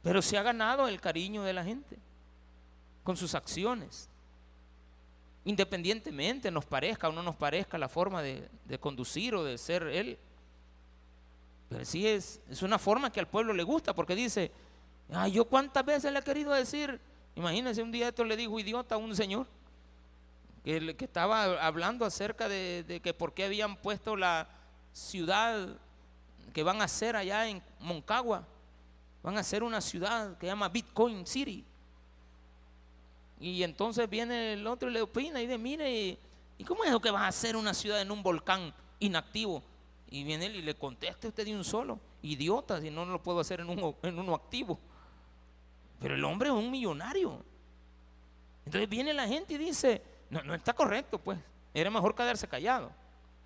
[0.01, 1.97] Pero se ha ganado el cariño de la gente
[3.03, 4.09] con sus acciones.
[5.45, 9.83] Independientemente nos parezca o no nos parezca la forma de, de conducir o de ser
[9.83, 10.17] él.
[11.69, 14.51] Pero sí es, es una forma que al pueblo le gusta porque dice,
[15.11, 16.99] ay, yo cuántas veces le he querido decir,
[17.35, 19.47] imagínense un día esto le dijo idiota a un señor
[20.65, 24.49] que, que estaba hablando acerca de, que por qué habían puesto la
[24.91, 25.77] ciudad
[26.53, 28.47] que van a hacer allá en Moncagua,
[29.21, 31.63] van a hacer una ciudad que se llama Bitcoin City.
[33.39, 36.17] Y entonces viene el otro y le opina y dice, mire,
[36.57, 39.61] ¿y cómo es lo que vas a hacer una ciudad en un volcán inactivo?
[40.09, 41.99] Y viene él y le contesta usted de un solo.
[42.21, 44.79] Idiota, si no lo puedo hacer en, un, en uno activo.
[46.05, 47.43] Pero el hombre es un millonario.
[48.63, 51.39] Entonces viene la gente y dice, no, no está correcto, pues.
[51.73, 52.91] Era mejor quedarse callado.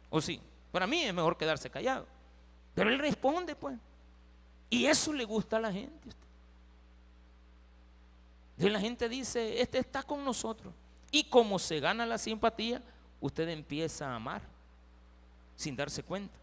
[0.10, 0.42] ¿O sí?
[0.70, 2.06] Para mí es mejor quedarse callado.
[2.76, 3.78] Pero él responde, pues.
[4.70, 6.10] Y eso le gusta a la gente.
[8.58, 10.74] Y la gente dice, este está con nosotros.
[11.12, 12.84] Y como se gana la simpatía,
[13.22, 14.42] usted empieza a amar
[15.56, 16.38] sin darse cuenta.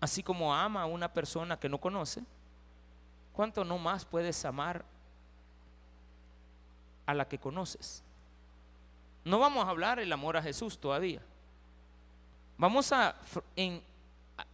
[0.00, 2.24] Así como ama a una persona que no conoce,
[3.36, 4.82] ¿cuánto no más puedes amar
[7.04, 8.02] a la que conoces?
[9.24, 11.20] No vamos a hablar el amor a Jesús todavía.
[12.56, 13.14] Vamos a,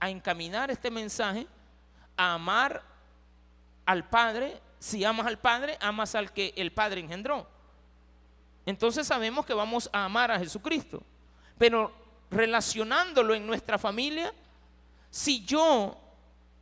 [0.00, 1.46] a encaminar este mensaje
[2.16, 2.82] a amar
[3.86, 4.60] al Padre.
[4.80, 7.46] Si amas al Padre, amas al que el Padre engendró.
[8.66, 11.02] Entonces sabemos que vamos a amar a Jesucristo.
[11.56, 11.92] Pero
[12.30, 14.32] relacionándolo en nuestra familia,
[15.10, 16.01] si yo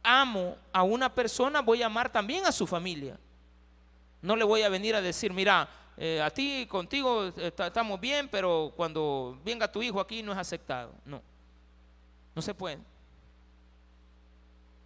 [0.02, 3.18] amo a una persona, voy a amar también a su familia.
[4.22, 8.28] No le voy a venir a decir, mira, eh, a ti, contigo ta- estamos bien,
[8.28, 10.92] pero cuando venga tu hijo aquí no es aceptado.
[11.04, 11.22] No,
[12.34, 12.78] no se puede.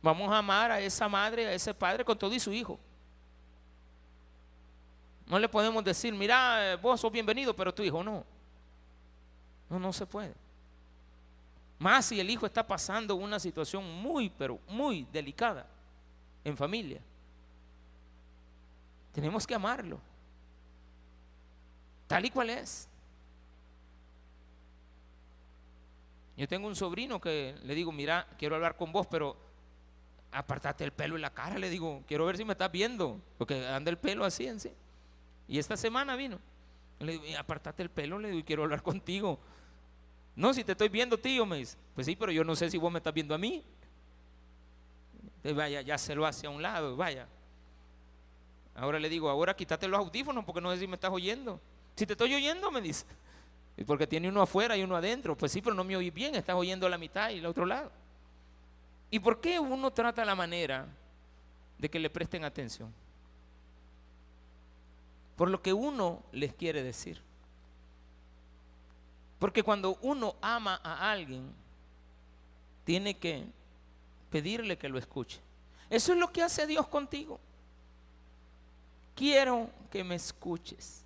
[0.02, 2.78] Vamos a amar a esa madre, a ese padre con todo y su hijo.
[5.26, 8.24] No le podemos decir, mira, eh, vos sos bienvenido, pero tu hijo no.
[9.70, 10.34] No, no se puede.
[11.78, 15.66] Más si el hijo está pasando una situación muy, pero muy delicada
[16.44, 17.00] en familia.
[19.12, 19.98] Tenemos que amarlo.
[22.06, 22.88] Tal y cual es.
[26.36, 29.36] Yo tengo un sobrino que le digo, mira, quiero hablar con vos, pero
[30.32, 31.58] apartate el pelo en la cara.
[31.58, 34.72] Le digo, quiero ver si me estás viendo, porque anda el pelo así en sí.
[35.46, 36.38] Y esta semana vino.
[36.98, 39.38] Le digo, "Eh, apartate el pelo, le digo, y quiero hablar contigo.
[40.36, 41.76] No, si te estoy viendo, tío, me dice.
[41.94, 43.62] Pues sí, pero yo no sé si vos me estás viendo a mí.
[45.36, 47.26] Entonces, vaya, ya se lo hace a un lado, vaya.
[48.74, 51.60] Ahora le digo, ahora quítate los audífonos porque no sé si me estás oyendo.
[51.94, 53.04] Si te estoy oyendo, me dice.
[53.76, 55.36] Y porque tiene uno afuera y uno adentro.
[55.36, 57.90] Pues sí, pero no me oís bien, estás oyendo la mitad y el otro lado.
[59.10, 60.86] ¿Y por qué uno trata la manera
[61.78, 62.92] de que le presten atención?
[65.36, 67.20] Por lo que uno les quiere decir.
[69.44, 71.52] Porque cuando uno ama a alguien,
[72.82, 73.44] tiene que
[74.30, 75.38] pedirle que lo escuche.
[75.90, 77.38] Eso es lo que hace Dios contigo.
[79.14, 81.04] Quiero que me escuches.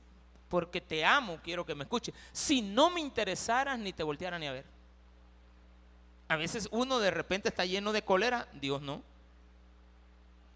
[0.49, 2.15] Porque te amo, quiero que me escuches.
[2.31, 4.67] Si no me interesaras, ni te volteara ni a ver.
[6.29, 9.03] A veces uno de repente está lleno de cólera, Dios no.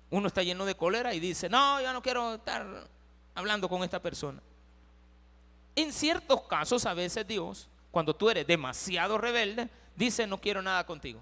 [0.08, 2.86] Uno está lleno de cólera y dice, no, yo no quiero estar
[3.34, 4.40] hablando con esta persona.
[5.74, 10.84] En ciertos casos, a veces Dios, cuando tú eres demasiado rebelde, dice, no quiero nada
[10.84, 11.20] contigo.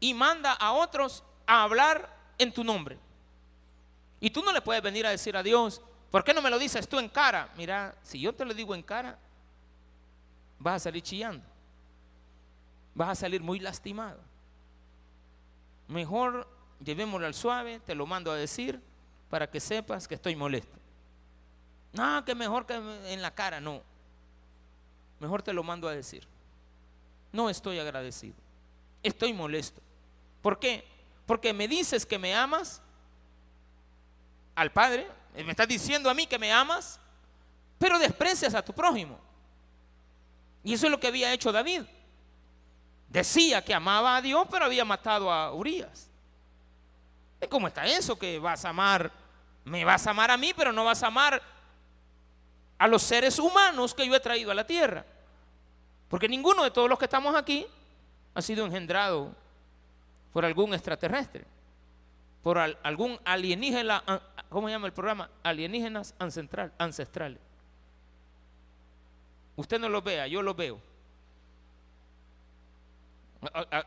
[0.00, 2.98] Y manda a otros a hablar en tu nombre.
[4.20, 5.80] Y tú no le puedes venir a decir a Dios,
[6.10, 7.52] ¿por qué no me lo dices tú en cara?
[7.56, 9.18] Mira, si yo te lo digo en cara,
[10.58, 11.44] vas a salir chillando.
[12.94, 14.20] Vas a salir muy lastimado.
[15.88, 16.48] Mejor
[16.82, 18.80] llevémoslo al suave, te lo mando a decir
[19.30, 20.76] para que sepas que estoy molesto.
[21.96, 23.80] No, que mejor que en la cara, no.
[25.18, 26.26] Mejor te lo mando a decir.
[27.32, 28.34] No estoy agradecido.
[29.02, 29.80] Estoy molesto.
[30.42, 30.86] ¿Por qué?
[31.24, 32.82] Porque me dices que me amas
[34.54, 37.00] al Padre, eh, me estás diciendo a mí que me amas,
[37.78, 39.18] pero desprecias a tu prójimo.
[40.62, 41.82] Y eso es lo que había hecho David.
[43.08, 46.10] Decía que amaba a Dios, pero había matado a Urias.
[47.40, 48.18] ¿Y ¿Cómo está eso?
[48.18, 49.10] Que vas a amar,
[49.64, 51.55] me vas a amar a mí, pero no vas a amar
[52.78, 55.04] a los seres humanos que yo he traído a la tierra.
[56.08, 57.66] Porque ninguno de todos los que estamos aquí
[58.34, 59.32] ha sido engendrado
[60.32, 61.44] por algún extraterrestre,
[62.42, 64.02] por al- algún alienígena,
[64.50, 65.30] ¿cómo se llama el programa?
[65.42, 67.40] Alienígenas ancestral- ancestrales.
[69.56, 70.78] Usted no lo vea, yo lo veo.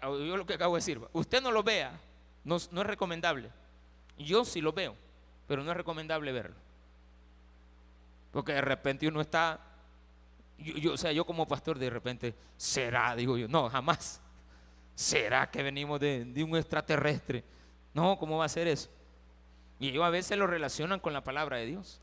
[0.04, 1.92] Yo lo que acabo de decir, usted no lo vea,
[2.44, 3.50] no es recomendable.
[4.18, 4.96] Yo sí lo veo,
[5.48, 6.56] pero no es recomendable verlo.
[8.32, 9.60] Porque de repente uno está,
[10.58, 14.22] yo, yo- o sea, yo como pastor de repente, será, digo yo, no, jamás.
[14.96, 17.44] ¿Será que venimos de, de un extraterrestre?
[17.94, 18.90] No, ¿cómo va a ser eso?
[19.80, 22.02] Y ellos a veces lo relacionan con la palabra de Dios.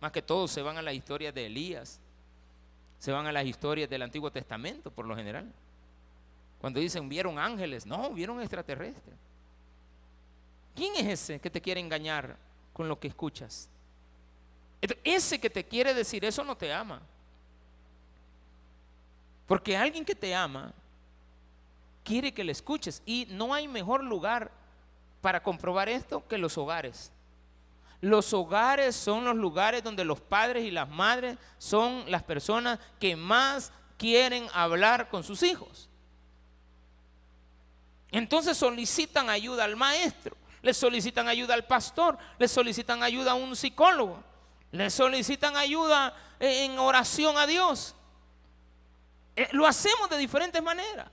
[0.00, 2.00] Más que todo se van a las historias de Elías,
[3.00, 5.52] se van a las historias del Antiguo Testamento por lo general.
[6.60, 9.16] Cuando dicen vieron ángeles, no, vieron extraterrestres.
[10.76, 12.36] ¿Quién es ese que te quiere engañar
[12.72, 13.68] con lo que escuchas.
[15.02, 17.00] Ese que te quiere decir eso no te ama.
[19.46, 20.72] Porque alguien que te ama
[22.04, 23.02] quiere que le escuches.
[23.04, 24.50] Y no hay mejor lugar
[25.20, 27.10] para comprobar esto que los hogares.
[28.00, 33.16] Los hogares son los lugares donde los padres y las madres son las personas que
[33.16, 35.88] más quieren hablar con sus hijos.
[38.10, 43.54] Entonces solicitan ayuda al maestro, le solicitan ayuda al pastor, le solicitan ayuda a un
[43.54, 44.22] psicólogo,
[44.70, 47.94] le solicitan ayuda en oración a Dios.
[49.36, 51.08] Eh, Lo hacemos de diferentes maneras.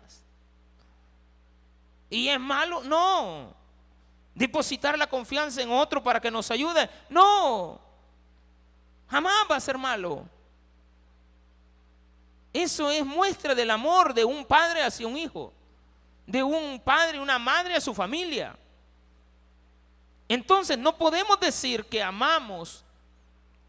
[2.09, 2.83] ¿Y es malo?
[2.83, 3.53] No.
[4.33, 6.89] Depositar la confianza en otro para que nos ayude.
[7.09, 7.79] No.
[9.09, 10.27] Jamás va a ser malo.
[12.53, 15.51] Eso es muestra del amor de un padre hacia un hijo.
[16.25, 18.57] De un padre y una madre a su familia.
[20.27, 22.84] Entonces no podemos decir que amamos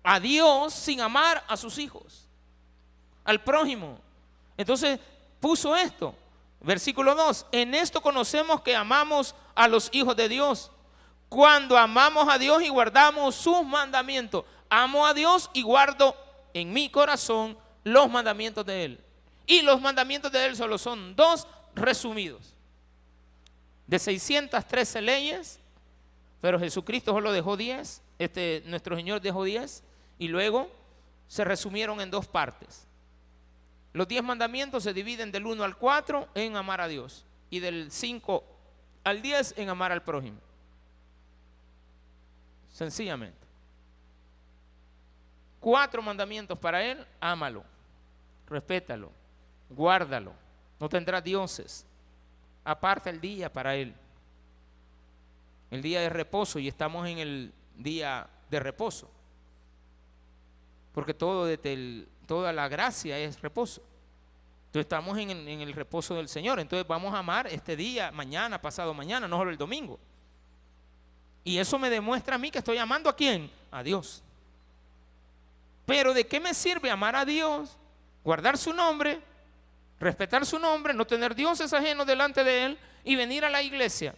[0.09, 2.29] a Dios sin amar a sus hijos.
[3.25, 3.99] Al prójimo.
[4.57, 5.01] Entonces
[5.41, 6.15] puso esto.
[6.61, 7.47] Versículo 2.
[7.51, 10.71] En esto conocemos que amamos a los hijos de Dios.
[11.29, 14.45] Cuando amamos a Dios y guardamos sus mandamientos.
[14.71, 16.17] Amo a Dios y guardo
[16.55, 19.05] en mi corazón los mandamientos de Él.
[19.45, 22.55] Y los mandamientos de Él solo son dos resumidos.
[23.89, 25.59] De 613 leyes,
[26.41, 28.03] pero Jesucristo solo dejó 10.
[28.21, 29.83] Este, nuestro Señor dejó 10.
[30.19, 30.71] Y luego
[31.29, 32.87] se resumieron en dos partes.
[33.93, 37.25] Los 10 mandamientos se dividen del 1 al 4 en amar a Dios.
[37.51, 38.45] Y del 5
[39.05, 40.39] al 10 en amar al prójimo.
[42.69, 43.47] Sencillamente.
[45.61, 47.65] Cuatro mandamientos para Él, ámalo,
[48.47, 49.11] respétalo,
[49.71, 50.33] guárdalo,
[50.79, 51.87] no tendrás dioses,
[52.65, 53.95] aparta el día para Él.
[55.71, 59.11] El día de reposo y estamos en el día de reposo.
[60.97, 61.47] Porque todo
[62.25, 63.83] toda la gracia es reposo.
[64.69, 66.59] Entonces estamos en en el reposo del Señor.
[66.59, 70.01] Entonces vamos a amar este día, mañana, pasado mañana, no solo el domingo.
[71.45, 73.51] Y eso me demuestra a mí que estoy amando a quién?
[73.71, 74.23] A Dios.
[75.85, 77.77] Pero ¿de qué me sirve amar a Dios?
[78.25, 79.21] Guardar su nombre,
[80.01, 84.15] respetar su nombre, no tener dioses ajenos delante de Él y venir a la iglesia.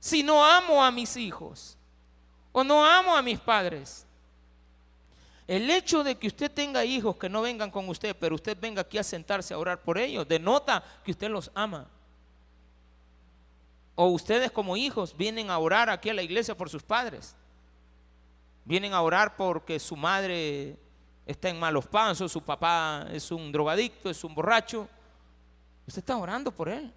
[0.00, 1.76] Si no amo a mis hijos
[2.52, 4.06] o no amo a mis padres.
[5.48, 8.82] El hecho de que usted tenga hijos que no vengan con usted, pero usted venga
[8.82, 11.86] aquí a sentarse a orar por ellos, denota que usted los ama.
[13.94, 17.34] O ustedes como hijos vienen a orar aquí a la iglesia por sus padres.
[18.66, 20.76] Vienen a orar porque su madre
[21.24, 24.86] está en malos pasos, su papá es un drogadicto, es un borracho.
[25.86, 26.92] Usted está orando por él.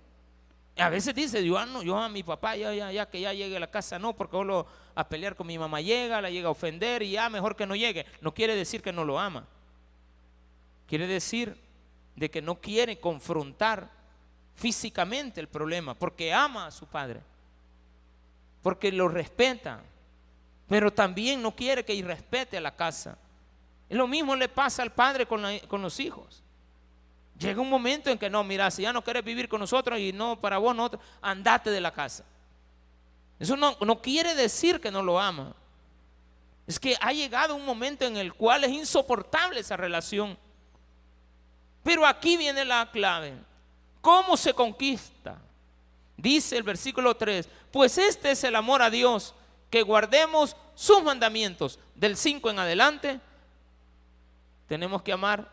[0.77, 3.57] A veces dice, yo, ah, yo a mi papá, ya, ya, ya que ya llegue
[3.57, 4.65] a la casa, no, porque solo
[4.95, 7.76] a pelear con mi mamá llega, la llega a ofender y ya mejor que no
[7.76, 8.06] llegue.
[8.22, 9.45] No quiere decir que no lo ama.
[10.88, 11.57] Quiere decir
[12.15, 13.89] de que no quiere confrontar
[14.56, 17.22] físicamente el problema, porque ama a su padre,
[18.61, 19.81] porque lo respeta,
[20.68, 23.18] pero también no quiere que irrespete a la casa.
[23.89, 26.43] Y lo mismo le pasa al padre con los hijos.
[27.41, 30.13] Llega un momento en que no, mira, si ya no quieres vivir con nosotros y
[30.13, 30.91] no para vos,
[31.23, 32.23] andate de la casa.
[33.39, 35.55] Eso no, no quiere decir que no lo ama.
[36.68, 40.38] Es que ha llegado un momento en el cual es insoportable esa relación.
[41.81, 43.34] Pero aquí viene la clave.
[44.01, 45.41] ¿Cómo se conquista?
[46.15, 49.34] Dice el versículo 3, pues este es el amor a Dios,
[49.72, 51.80] que guardemos sus mandamientos.
[51.95, 53.19] Del 5 en adelante,
[54.68, 55.49] tenemos que amar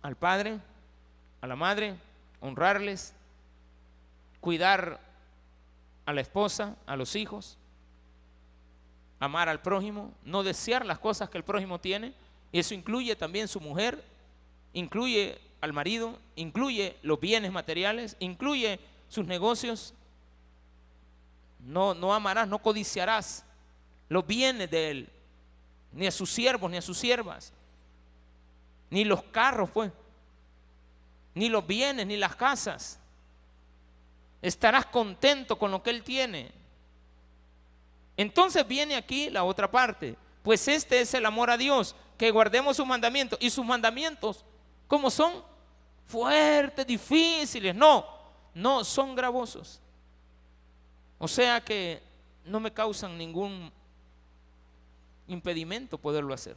[0.00, 0.58] al Padre,
[1.42, 1.96] a la Madre,
[2.40, 3.12] honrarles,
[4.40, 5.00] cuidar
[6.06, 7.58] a la esposa, a los hijos,
[9.18, 12.14] amar al prójimo, no desear las cosas que el prójimo tiene.
[12.52, 14.02] Y eso incluye también su mujer,
[14.72, 19.94] incluye al marido, incluye los bienes materiales, incluye sus negocios.
[21.60, 23.44] No, no amarás, no codiciarás
[24.08, 25.08] los bienes de él,
[25.92, 27.52] ni a sus siervos, ni a sus siervas,
[28.90, 29.92] ni los carros, pues,
[31.34, 32.98] ni los bienes, ni las casas.
[34.40, 36.52] Estarás contento con lo que él tiene.
[38.16, 40.16] Entonces viene aquí la otra parte.
[40.42, 43.38] Pues este es el amor a Dios, que guardemos sus mandamientos.
[43.40, 44.44] Y sus mandamientos,
[44.88, 45.32] ¿cómo son?
[46.06, 47.74] Fuertes, difíciles.
[47.74, 48.04] No,
[48.54, 49.80] no, son gravosos.
[51.18, 52.02] O sea que
[52.44, 53.70] no me causan ningún
[55.28, 56.56] impedimento poderlo hacer.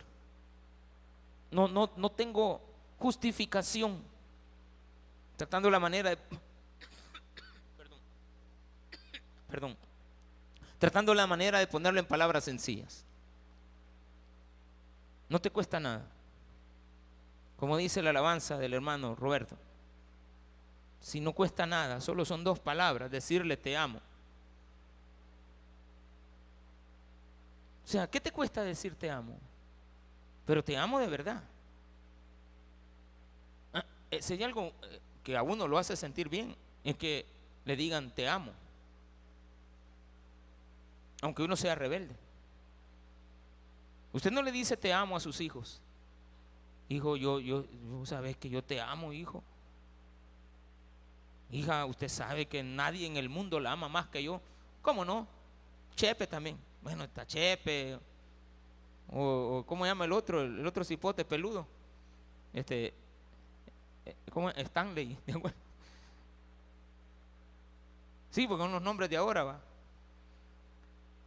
[1.52, 2.60] No, no, no tengo
[2.98, 4.02] justificación.
[5.38, 6.18] Tratando la manera de...
[7.78, 8.00] Perdón.
[9.50, 9.78] Perdón
[10.86, 13.04] tratando la manera de ponerlo en palabras sencillas.
[15.30, 16.06] No te cuesta nada.
[17.58, 19.58] Como dice la alabanza del hermano Roberto.
[21.00, 24.00] Si no cuesta nada, solo son dos palabras, decirle te amo.
[27.84, 29.38] O sea, ¿qué te cuesta decir te amo?
[30.46, 31.42] Pero te amo de verdad.
[33.74, 37.26] Ah, eh, hay algo eh, que a uno lo hace sentir bien, es que
[37.66, 38.52] le digan te amo.
[41.22, 42.16] Aunque uno sea rebelde.
[44.14, 45.82] Usted no le dice te amo a sus hijos.
[46.90, 47.66] Hijo, yo, yo,
[48.06, 49.44] sabes que yo te amo, hijo.
[51.50, 54.40] Hija, usted sabe que nadie en el mundo la ama más que yo.
[54.84, 55.28] ¿Cómo no?
[55.96, 56.56] Chepe también.
[56.84, 57.98] Bueno, está Chepe.
[59.10, 60.42] O, o ¿cómo llama el otro?
[60.42, 61.66] El otro cipote peludo.
[62.54, 62.94] Este,
[64.32, 64.58] ¿cómo es?
[64.58, 65.18] Stanley.
[65.28, 65.54] ¿de?
[68.30, 69.60] Sí, porque son los nombres de ahora, va.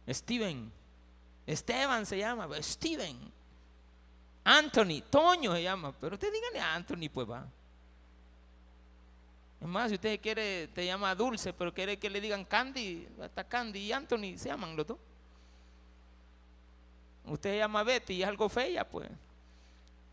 [0.07, 0.71] Steven.
[1.47, 3.31] Esteban se llama, Steven.
[4.43, 5.91] Anthony, Toño se llama.
[5.99, 7.47] Pero usted díganle a Anthony, pues va.
[9.59, 13.43] Es más, si usted quiere, te llama Dulce, pero quiere que le digan Candy, hasta
[13.43, 14.97] Candy y Anthony se llaman los dos.
[17.25, 19.09] Usted se llama Betty y es algo fea, pues.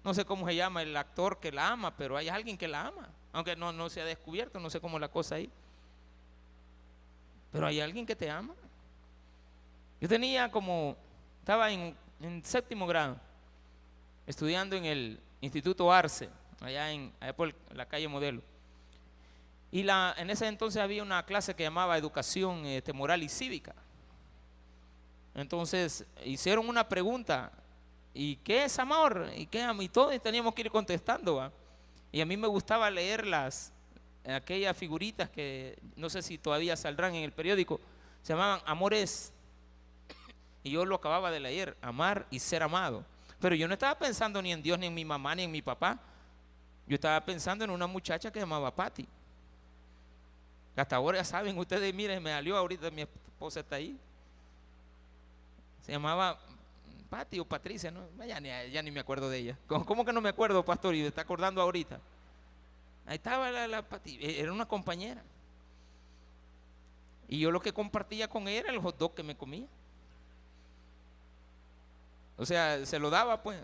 [0.06, 2.86] No sé cómo se llama el actor que la ama, pero hay alguien que la
[2.86, 3.08] ama.
[3.32, 5.50] Aunque no, no se ha descubierto, no sé cómo la cosa ahí.
[7.50, 8.54] Pero hay alguien que te ama.
[10.00, 10.96] Yo tenía como,
[11.40, 13.16] estaba en, en séptimo grado,
[14.28, 16.30] estudiando en el Instituto Arce,
[16.60, 18.42] allá, en, por la calle Modelo.
[19.72, 23.74] Y la, en ese entonces había una clase que llamaba Educación este, Moral y Cívica.
[25.34, 27.50] Entonces hicieron una pregunta,
[28.16, 29.30] ¿y qué es amor?
[29.36, 31.52] ¿Y qué am-?" Y todos teníamos que ir contestando.
[32.10, 33.72] Y a mí me gustaba leer las,
[34.24, 37.80] aquellas figuritas que no sé si todavía saldrán en el periódico,
[38.22, 39.32] se llamaban Amores.
[40.64, 43.04] Y yo lo acababa de leer, amar y ser amado.
[43.38, 45.62] Pero yo no estaba pensando ni en Dios, ni en mi mamá, ni en mi
[45.62, 45.98] papá.
[46.88, 49.06] Yo estaba pensando en una muchacha que se llamaba Patty.
[50.74, 53.98] Hasta ahora ya saben, ustedes miren, me salió ahorita, mi esposa está ahí.
[55.82, 56.38] Se llamaba
[57.06, 58.08] Patty o Patricia, ¿no?
[58.26, 59.58] Ya ni, ya ni me acuerdo de ella.
[59.66, 60.94] ¿Cómo, que no me acuerdo, pastor?
[60.94, 62.00] Y me está acordando ahorita.
[63.06, 65.22] Ahí estaba la, la Patty, e- era una compañera.
[67.28, 69.66] Y yo lo que compartía con ella era el hot dog que me comía.
[72.36, 73.60] O sea, se lo daba, pues.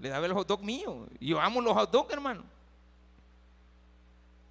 [0.00, 1.06] Le daba el hot dog mío.
[1.20, 2.44] Yo amo los hot dogs, hermano.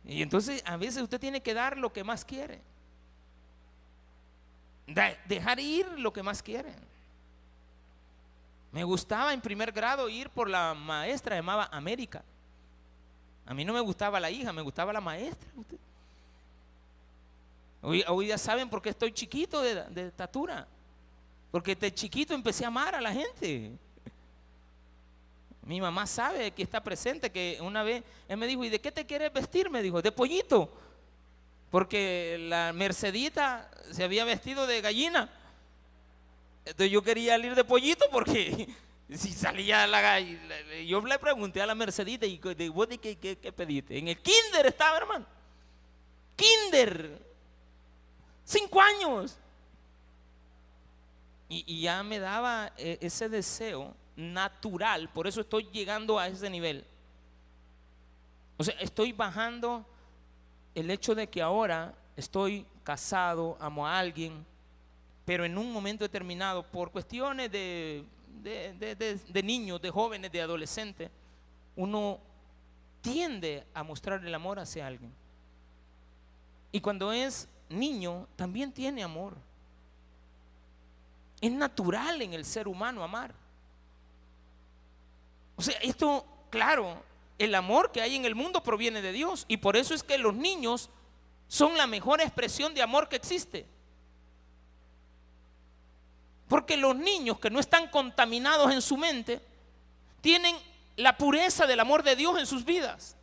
[0.06, 2.62] Y entonces a veces usted tiene que dar lo que más quiere.
[5.28, 6.74] Dejar ir lo que más quiere.
[8.72, 12.24] Me gustaba en primer grado ir por la maestra llamaba América.
[13.46, 15.50] A mí no me gustaba la hija, me gustaba la maestra.
[17.82, 20.68] Hoy, hoy ya saben por qué estoy chiquito de, de estatura.
[21.52, 23.72] Porque de chiquito empecé a amar a la gente.
[25.64, 28.92] Mi mamá sabe que está presente, que una vez él me dijo, ¿y de qué
[28.92, 29.70] te quieres vestir?
[29.70, 30.72] Me dijo, de pollito.
[31.72, 35.30] Porque la Mercedita se había vestido de gallina.
[36.70, 38.70] Entonces yo quería ir de pollito porque
[39.10, 40.20] si salía la.
[40.86, 43.98] Yo le pregunté a la Mercedita, ¿y de- vos qué, qué- pediste?
[43.98, 45.26] En el kinder estaba, hermano.
[46.36, 47.22] Kinder.
[48.46, 49.38] Cinco años.
[51.50, 56.50] Y, y ya me daba eh, ese deseo natural, por eso estoy llegando a ese
[56.50, 56.86] nivel.
[58.58, 59.86] O sea, estoy bajando
[60.76, 64.46] el hecho de que ahora estoy casado, amo a alguien,
[65.30, 68.04] pero en un momento determinado, por cuestiones de,
[68.42, 71.12] de, de- niños, de jóvenes, de adolescentes,
[71.76, 72.20] uno
[73.00, 75.14] tiende a mostrar el amor hacia alguien.
[76.72, 79.38] Y cuando es niño, también tiene amor.
[81.42, 83.32] Es natural en el ser humano amar.
[85.58, 87.04] O sea, esto, claro,
[87.38, 89.46] el amor que hay en el mundo proviene de Dios.
[89.48, 90.90] Y por eso es que los niños
[91.48, 93.68] son la mejor expresión de amor que existe.
[96.50, 99.42] Porque los niños que no están contaminados en su mente
[100.20, 100.58] tienen
[100.98, 103.16] la pureza del amor de Dios en sus vidas.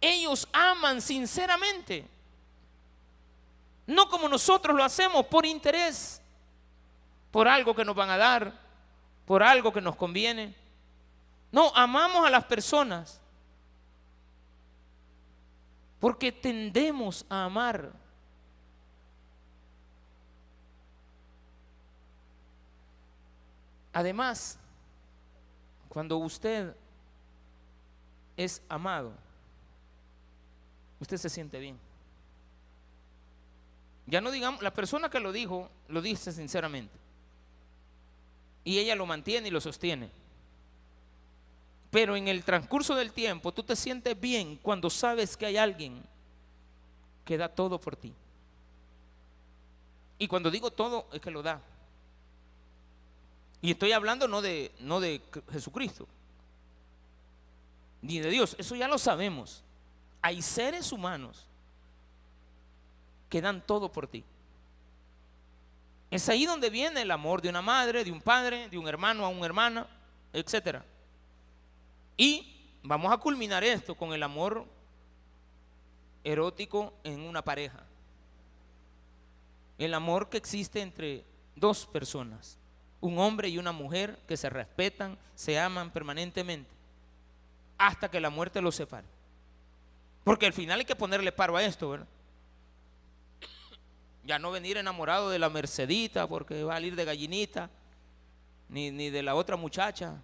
[0.00, 2.06] Ellos aman sinceramente.
[3.86, 6.20] No como nosotros lo hacemos por interés,
[7.30, 8.52] por algo que nos van a dar,
[9.24, 10.54] por algo que nos conviene.
[11.52, 13.20] No, amamos a las personas
[16.00, 17.92] porque tendemos a amar.
[23.96, 24.58] Además,
[25.88, 26.76] cuando usted
[28.36, 29.10] es amado,
[31.00, 31.78] usted se siente bien.
[34.04, 36.92] Ya no digamos, la persona que lo dijo, lo dice sinceramente.
[38.64, 40.10] Y ella lo mantiene y lo sostiene.
[41.90, 46.02] Pero en el transcurso del tiempo, tú te sientes bien cuando sabes que hay alguien
[47.24, 48.12] que da todo por ti.
[50.18, 51.62] Y cuando digo todo, es que lo da.
[53.62, 56.06] Y estoy hablando no de, no de Jesucristo,
[58.02, 58.54] ni de Dios.
[58.58, 59.62] Eso ya lo sabemos.
[60.22, 61.46] Hay seres humanos
[63.28, 64.24] que dan todo por ti.
[66.10, 69.24] Es ahí donde viene el amor de una madre, de un padre, de un hermano
[69.24, 69.86] a una hermana,
[70.32, 70.82] etc.
[72.16, 74.64] Y vamos a culminar esto con el amor
[76.22, 77.82] erótico en una pareja.
[79.78, 81.24] El amor que existe entre
[81.54, 82.58] dos personas,
[83.00, 86.70] un hombre y una mujer que se respetan, se aman permanentemente,
[87.78, 89.06] hasta que la muerte los separe.
[90.24, 92.06] Porque al final hay que ponerle paro a esto, ¿verdad?
[94.24, 97.70] Ya no venir enamorado de la Mercedita porque va a salir de gallinita,
[98.68, 100.14] ni, ni de la otra muchacha,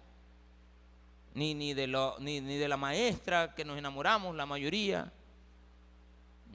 [1.33, 5.09] ni, ni, de lo- ni, ni de la maestra que nos enamoramos, la mayoría,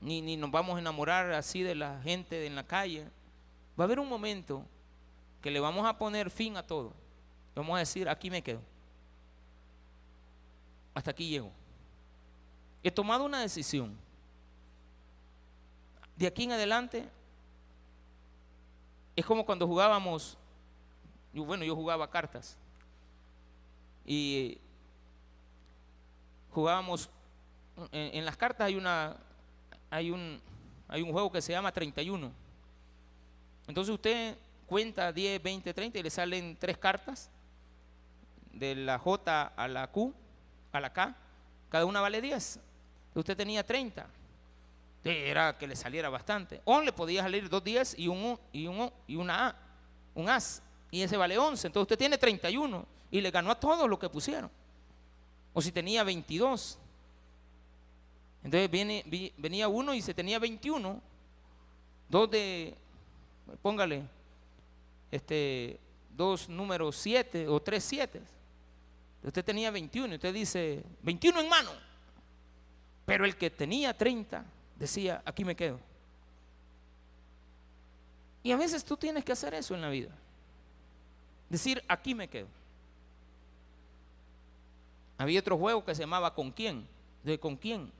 [0.02, 3.04] ni, ni nos vamos a enamorar así de la gente en la calle.
[3.80, 4.64] Va a haber un momento
[5.40, 6.92] que le vamos a poner fin a todo.
[7.54, 8.60] Vamos a decir, aquí me quedo.
[10.94, 11.50] Hasta aquí llego.
[12.82, 13.96] He tomado una decisión.
[16.16, 17.08] De aquí en adelante
[19.14, 20.36] es como cuando jugábamos,
[21.32, 22.56] bueno, yo jugaba cartas
[24.04, 24.58] y
[26.50, 27.10] jugábamos
[27.92, 29.16] en, en las cartas hay una
[29.90, 30.40] hay un
[30.88, 32.32] hay un juego que se llama 31.
[33.66, 34.36] Entonces usted
[34.68, 37.30] cuenta 10, 20, 30 y le salen tres cartas
[38.52, 40.12] de la J a la Q
[40.72, 41.16] a la K,
[41.70, 42.60] cada una vale 10.
[43.14, 44.06] Usted tenía 30.
[45.04, 46.60] Era que le saliera bastante.
[46.64, 49.56] O le podía salir dos 10 y un y un y una A,
[50.14, 51.66] un as y ese vale 11.
[51.68, 54.50] Entonces usted tiene 31 y le ganó a todos lo que pusieron.
[55.54, 56.78] O si tenía 22.
[58.44, 61.00] Entonces viene, vi- venía uno y se tenía 21.
[62.08, 62.74] Dos de,
[63.62, 64.02] póngale,
[65.10, 65.78] este,
[66.10, 68.20] dos números 7 o tres 7.
[69.22, 71.70] Usted tenía 21 y usted dice, 21 en mano.
[73.04, 74.44] Pero el que tenía 30
[74.76, 75.80] decía, aquí me quedo.
[78.42, 80.10] Y a veces tú tienes que hacer eso en la vida.
[81.48, 82.48] Decir, aquí me quedo.
[85.16, 86.86] Había otro juego que se llamaba ¿Con quién?
[87.24, 87.90] De ¿Con quién?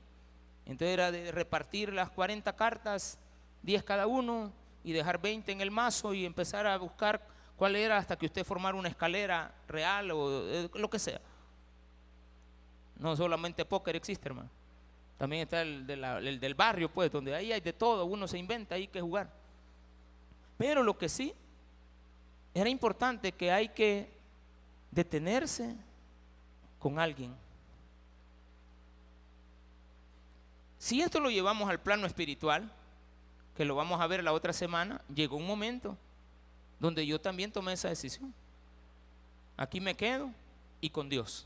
[0.65, 3.17] Entonces era de repartir las 40 cartas,
[3.63, 4.51] 10 cada uno,
[4.89, 7.21] y dejar 20 en el mazo y empezar a buscar
[7.55, 11.21] cuál era hasta que usted formara una escalera real o eh, lo que sea.
[12.97, 14.49] No solamente póker existe, hermano.
[15.17, 18.75] También está el, el del barrio, pues, donde ahí hay de todo, uno se inventa,
[18.75, 19.31] hay que jugar.
[20.57, 21.33] Pero lo que sí
[22.53, 24.11] era importante que hay que
[24.89, 25.75] detenerse
[26.79, 27.35] con alguien.
[30.79, 32.73] Si esto lo llevamos al plano espiritual,
[33.59, 35.97] que lo vamos a ver la otra semana, llegó un momento
[36.79, 38.33] donde yo también tomé esa decisión.
[39.57, 40.31] Aquí me quedo
[40.79, 41.45] y con Dios.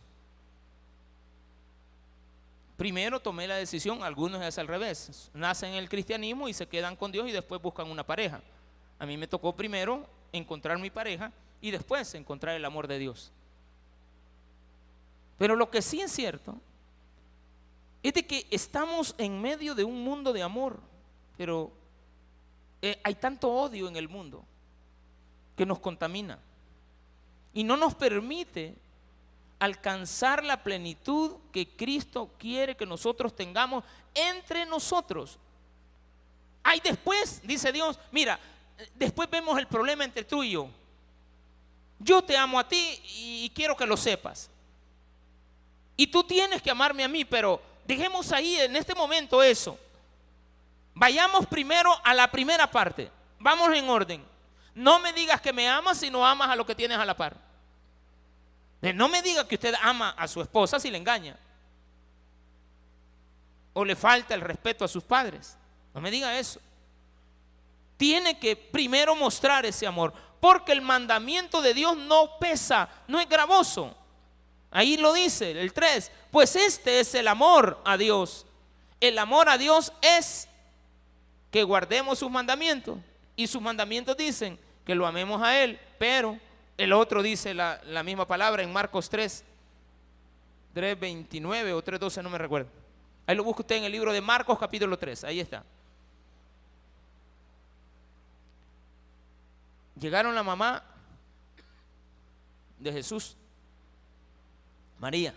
[2.78, 6.96] Primero tomé la decisión, algunos es al revés, nacen en el cristianismo y se quedan
[6.96, 8.42] con Dios y después buscan una pareja.
[9.00, 11.32] A mí me tocó primero encontrar mi pareja
[11.62, 13.32] y después encontrar el amor de Dios.
[15.40, 16.62] Pero lo que sí es cierto
[18.04, 20.80] es de que estamos en medio de un mundo de amor,
[21.38, 21.72] pero
[22.86, 24.44] eh, hay tanto odio en el mundo
[25.56, 26.38] que nos contamina
[27.54, 28.76] y no nos permite
[29.58, 35.40] alcanzar la plenitud que Cristo quiere que nosotros tengamos entre nosotros.
[36.62, 38.38] Hay después, dice Dios, mira,
[38.96, 40.68] después vemos el problema entre tú y yo.
[42.00, 44.50] Yo te amo a ti y quiero que lo sepas.
[45.96, 49.80] Y tú tienes que amarme a mí, pero dejemos ahí en este momento eso.
[50.94, 53.12] Vayamos primero a la primera parte.
[53.40, 54.24] Vamos en orden.
[54.76, 57.16] No me digas que me amas si no amas a lo que tienes a la
[57.16, 57.36] par.
[58.82, 61.38] Eh, No me diga que usted ama a su esposa si le engaña.
[63.74, 65.58] O le falta el respeto a sus padres.
[65.94, 66.60] No me diga eso.
[67.98, 70.14] Tiene que primero mostrar ese amor.
[70.40, 73.96] Porque el mandamiento de Dios no pesa, no es gravoso.
[74.72, 76.12] Ahí lo dice el 3.
[76.32, 78.46] Pues este es el amor a Dios.
[79.00, 80.48] El amor a Dios es
[81.54, 82.98] que guardemos sus mandamientos.
[83.38, 85.80] Y sus mandamientos dicen que lo amemos a Él.
[85.98, 86.38] Pero
[86.78, 89.46] el otro dice la, la misma palabra en Marcos 3,
[90.76, 92.70] 3.29 o 3.12, no me recuerdo.
[93.26, 95.64] Ahí lo busca usted en el libro de Marcos capítulo 3, ahí está.
[100.04, 100.84] llegaron la mamá
[102.80, 103.38] de Jesús,
[105.00, 105.34] María,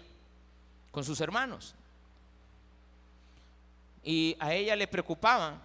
[0.90, 1.74] con sus hermanos.
[4.02, 5.60] Y a ella le preocupaba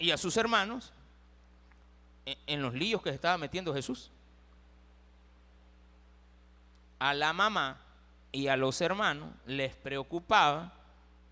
[0.00, 0.92] y a sus hermanos
[2.24, 4.10] en, los líos que se estaba metiendo Jesús.
[6.98, 7.78] A la mamá
[8.32, 10.72] y a los hermanos les preocupaba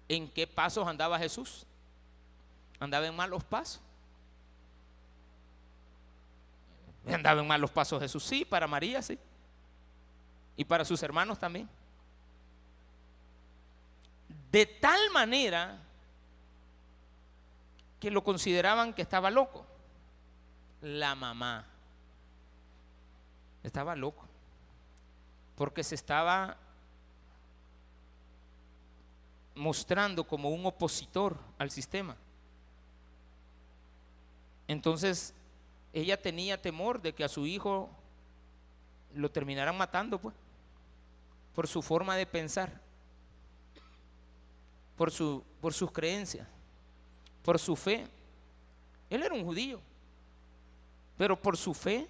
[0.07, 1.67] en qué pasos andaba Jesús.
[2.79, 3.81] Andaba en malos pasos.
[7.07, 9.19] Andaba en malos pasos Jesús, sí, para María, sí.
[10.59, 11.67] Y para sus hermanos también.
[14.53, 15.88] De tal manera
[18.01, 19.67] que lo consideraban que estaba loco.
[20.83, 21.65] La mamá
[23.63, 24.25] estaba loco.
[25.57, 26.57] Porque se estaba
[29.55, 32.17] mostrando como un opositor al sistema.
[34.69, 35.35] Entonces,
[35.93, 37.91] ella tenía temor de que a su hijo
[39.15, 40.35] lo terminaran matando, pues,
[41.55, 42.71] por su forma de pensar,
[44.97, 46.47] por, su, por sus creencias,
[47.49, 48.07] por su fe.
[49.09, 49.81] Él era un judío,
[51.17, 52.07] pero por su fe,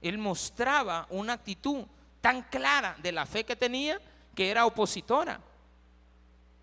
[0.00, 1.84] él mostraba una actitud
[2.22, 4.00] tan clara de la fe que tenía
[4.34, 5.38] que era opositora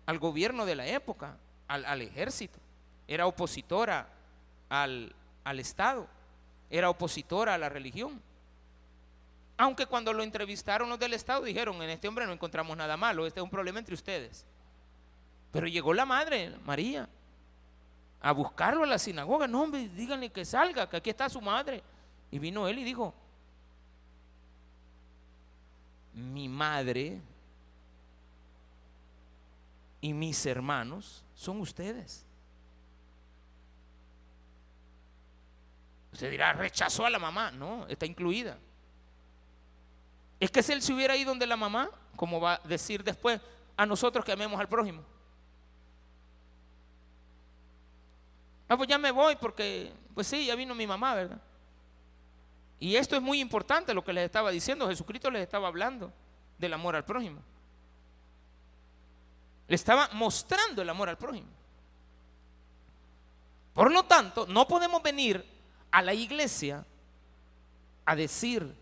[0.06, 1.36] al gobierno de la época,
[1.68, 2.58] al, al ejército,
[3.06, 4.08] era opositora
[4.68, 5.14] al,
[5.44, 6.08] al Estado,
[6.68, 8.20] era opositora a la religión.
[9.56, 13.24] Aunque cuando lo entrevistaron los del Estado dijeron, en este hombre no encontramos nada malo,
[13.24, 14.46] este es un problema entre ustedes.
[15.52, 17.08] Pero llegó la madre, María,
[18.20, 19.46] a buscarlo a la sinagoga.
[19.46, 21.82] No, hombre, díganle que salga, que aquí está su madre.
[22.30, 23.14] Y vino él y dijo,
[26.14, 27.20] mi madre
[30.00, 32.24] y mis hermanos son ustedes.
[36.12, 37.50] Usted dirá, rechazó a la mamá.
[37.50, 38.58] No, está incluida.
[40.38, 43.40] Es que si él se hubiera ido donde la mamá, como va a decir después,
[43.76, 45.02] a nosotros que amemos al prójimo.
[48.70, 51.40] Ah, pues ya me voy porque, pues sí, ya vino mi mamá, ¿verdad?
[52.78, 54.88] Y esto es muy importante lo que les estaba diciendo.
[54.88, 56.12] Jesucristo les estaba hablando
[56.56, 57.40] del amor al prójimo.
[59.66, 61.48] Le estaba mostrando el amor al prójimo.
[63.74, 65.44] Por lo tanto, no podemos venir
[65.90, 66.86] a la iglesia
[68.04, 68.72] a decir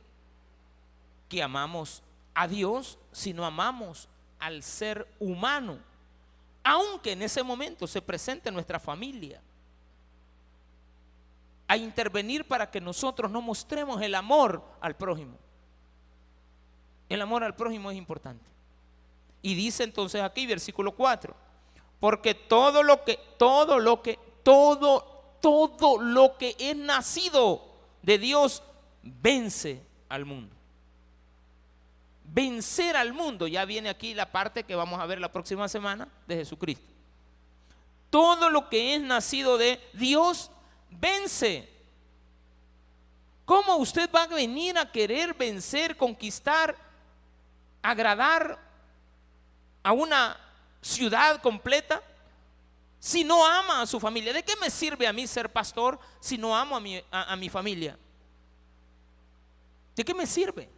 [1.31, 2.03] que amamos
[2.35, 4.07] a Dios si no amamos
[4.39, 5.79] al ser humano,
[6.63, 9.41] aunque en ese momento se presente nuestra familia,
[11.69, 15.37] a intervenir para que nosotros no mostremos el amor al prójimo.
[17.11, 18.45] El amor al prójimo es importante.
[19.43, 21.35] Y dice entonces aquí, versículo 4,
[22.01, 27.63] porque todo lo que, todo lo que, todo, todo lo que es nacido
[28.03, 28.63] de Dios
[29.03, 30.55] vence al mundo.
[32.25, 36.09] Vencer al mundo, ya viene aquí la parte que vamos a ver la próxima semana
[36.27, 36.93] de Jesucristo.
[38.11, 40.51] Todo lo que es nacido de Dios
[40.91, 41.69] vence.
[43.45, 46.77] ¿Cómo usted va a venir a querer vencer, conquistar,
[47.81, 48.59] agradar
[49.83, 50.39] a una
[50.83, 52.03] ciudad completa
[52.99, 54.35] si no ama a su familia?
[54.35, 57.49] ¿De qué me sirve a mí ser pastor si no amo a mi, a, mi
[57.49, 57.99] familia?
[59.97, 60.69] ¿De qué me sirve?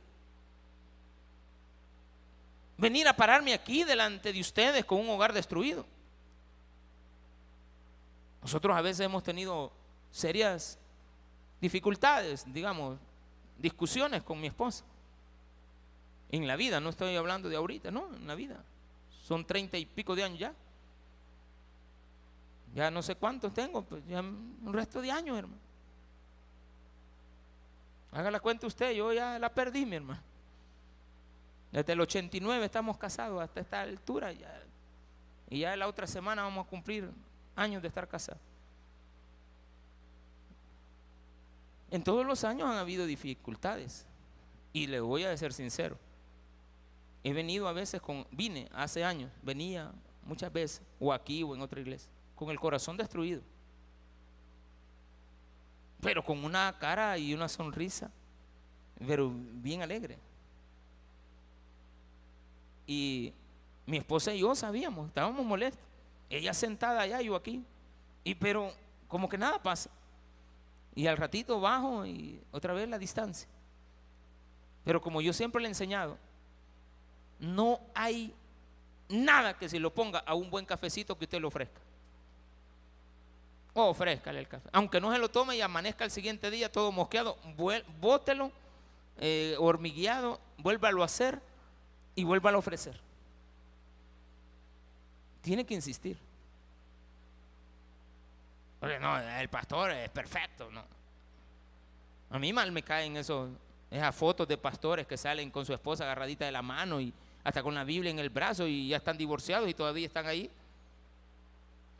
[2.79, 5.85] Venir a pararme aquí delante de ustedes con un hogar destruido.
[8.41, 9.80] Nosotros a veces hemos tenido
[10.11, 10.79] serias
[11.61, 12.99] dificultades, digamos,
[13.59, 14.85] discusiones con mi esposa.
[16.31, 18.63] En la vida, no estoy hablando de ahorita, no, en la vida.
[19.23, 20.55] Son treinta y pico de años ya.
[22.75, 25.61] Ya no sé cuántos tengo, pues ya un resto de años, hermano.
[28.13, 30.21] Haga la cuenta usted, yo ya la perdí, mi hermano.
[31.73, 34.33] Desde el 89 estamos casados hasta esta altura.
[34.33, 34.63] Ya,
[35.49, 37.11] y ya la otra semana vamos a cumplir
[37.55, 38.41] años de estar casados.
[41.91, 44.07] En todos los años han habido dificultades.
[44.73, 45.99] Y le voy a ser sincero.
[47.25, 49.93] He venido a veces con, vine hace años, venía
[50.25, 53.43] muchas veces, o aquí o en otra iglesia, con el corazón destruido.
[56.01, 58.11] Pero con una cara y una sonrisa,
[59.07, 60.19] pero bien alegre.
[62.87, 63.35] Y
[63.85, 65.85] mi esposa y yo sabíamos, estábamos molestos.
[66.31, 67.63] Ella sentada allá, yo aquí.
[68.25, 68.73] Y pero
[69.09, 69.91] como que nada pasa.
[70.95, 73.49] Y al ratito bajo y otra vez la distancia.
[74.85, 76.19] Pero como yo siempre le he enseñado,
[77.39, 78.35] no hay
[79.09, 81.81] nada que se lo ponga a un buen cafecito que usted le ofrezca.
[83.75, 84.69] ofrézcale el café.
[84.73, 87.39] Aunque no se lo tome y amanezca el siguiente día todo mosqueado,
[88.01, 88.53] bótelo,
[89.19, 91.41] eh, hormigueado, vuélvalo a hacer
[92.15, 93.01] y vuélvalo a ofrecer.
[95.43, 96.19] Tiene que insistir.
[98.81, 100.85] No, el pastor es perfecto, no.
[102.31, 103.51] A mí mal me caen esos,
[103.91, 107.13] esas fotos de pastores que salen con su esposa agarradita de la mano y
[107.45, 110.51] hasta con la Biblia en el brazo y ya están divorciados y todavía están ahí.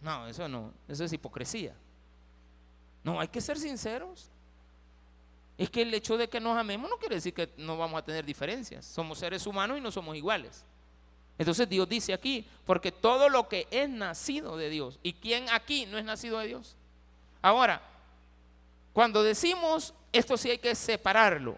[0.01, 1.75] No, eso no, eso es hipocresía.
[3.03, 4.31] No, hay que ser sinceros.
[5.59, 8.05] Es que el hecho de que nos amemos no quiere decir que no vamos a
[8.05, 8.87] tener diferencias.
[8.87, 10.65] Somos seres humanos y no somos iguales.
[11.41, 15.87] Entonces Dios dice aquí, porque todo lo que es nacido de Dios, ¿y quién aquí
[15.87, 16.77] no es nacido de Dios?
[17.41, 17.81] Ahora,
[18.93, 21.57] cuando decimos esto sí hay que separarlo.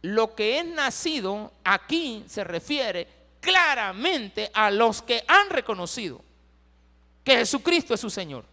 [0.00, 3.06] Lo que es nacido aquí se refiere
[3.42, 6.22] claramente a los que han reconocido
[7.22, 8.46] que Jesucristo es su Señor.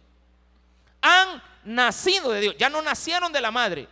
[1.00, 3.88] Han nacido de Dios, ya no nacieron de la madre,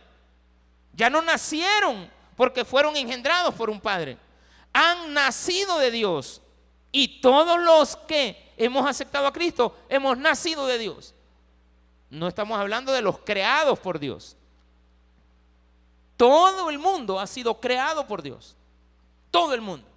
[0.93, 4.19] ya no nacieron porque fueron engendrados por un padre.
[4.73, 6.41] Han nacido de Dios
[6.91, 11.13] y todos los que hemos aceptado a Cristo hemos nacido de Dios.
[12.09, 14.35] No estamos hablando de los creados por Dios.
[16.17, 18.55] Todo el mundo ha sido creado por Dios.
[19.31, 19.87] Todo el mundo.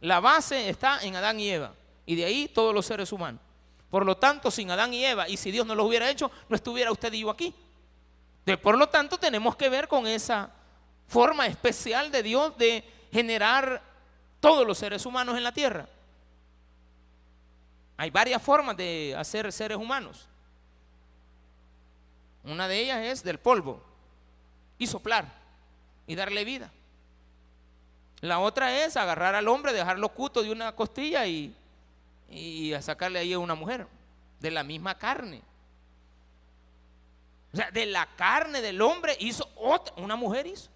[0.00, 1.74] La base está en Adán y Eva.
[2.06, 3.40] Y de ahí todos los seres humanos.
[3.90, 6.56] Por lo tanto, sin Adán y Eva, y si Dios no los hubiera hecho, no
[6.56, 7.54] estuviera usted y yo aquí.
[8.62, 10.50] Por lo tanto, tenemos que ver con esa
[11.06, 13.82] forma especial de Dios de generar
[14.40, 15.88] todos los seres humanos en la tierra.
[17.96, 20.28] Hay varias formas de hacer seres humanos.
[22.44, 23.82] Una de ellas es del polvo
[24.78, 25.26] y soplar
[26.06, 26.70] y darle vida.
[28.20, 31.54] La otra es agarrar al hombre, dejarlo cuto de una costilla y,
[32.30, 33.86] y a sacarle ahí a una mujer
[34.40, 35.42] de la misma carne.
[37.52, 40.70] O sea, de la carne del hombre hizo otra, una mujer hizo.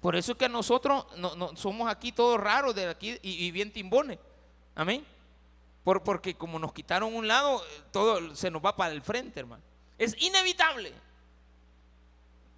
[0.00, 3.72] Por eso es que nosotros no, somos aquí todos raros de aquí y, y bien
[3.72, 4.18] timbones.
[4.74, 5.04] Amén.
[5.82, 9.40] Por, porque como nos quitaron un lado, eh, todo se nos va para el frente,
[9.40, 9.62] hermano.
[9.96, 10.92] Es inevitable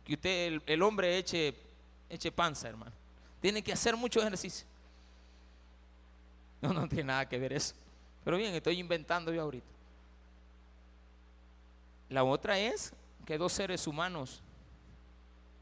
[0.05, 1.55] que usted, el, el hombre, eche,
[2.09, 2.93] eche panza, hermano.
[3.41, 4.67] Tiene que hacer mucho ejercicio.
[6.61, 7.75] No, no tiene nada que ver eso.
[8.23, 9.67] Pero bien, estoy inventando yo ahorita.
[12.11, 12.93] La otra es
[13.25, 14.43] que dos seres humanos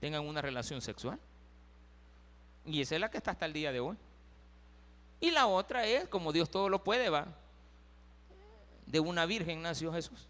[0.00, 1.20] tengan una relación sexual.
[2.68, 3.96] Y esa es la que está hasta el día de hoy.
[5.20, 7.26] Y la otra es, como Dios todo lo puede, va.
[8.86, 10.28] De una virgen nació Jesús.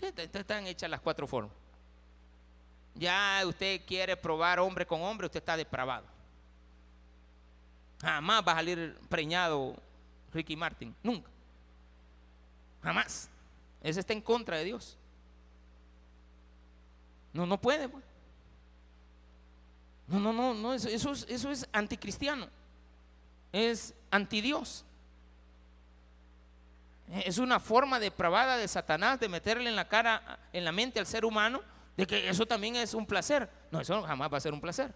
[0.00, 1.52] Están hechas las cuatro formas.
[2.94, 6.06] Ya usted quiere probar hombre con hombre, usted está depravado.
[8.00, 9.74] Jamás va a salir preñado
[10.32, 10.94] Ricky Martin.
[11.02, 11.28] Nunca.
[12.82, 13.28] Jamás.
[13.82, 14.96] Ese está en contra de Dios.
[17.32, 17.88] No, no puede.
[17.88, 18.09] pues.
[20.10, 22.48] No, no, no, no, eso, es, es anticristiano.
[23.52, 24.84] Es antidios.
[27.24, 31.06] Es una forma depravada de Satanás de meterle en la cara, en la mente al
[31.06, 31.60] ser humano,
[31.96, 33.48] de que eso también es un placer.
[33.70, 34.92] No, eso jamás va a ser un placer.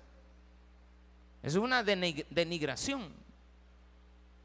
[1.43, 3.13] Es una denig- denigración.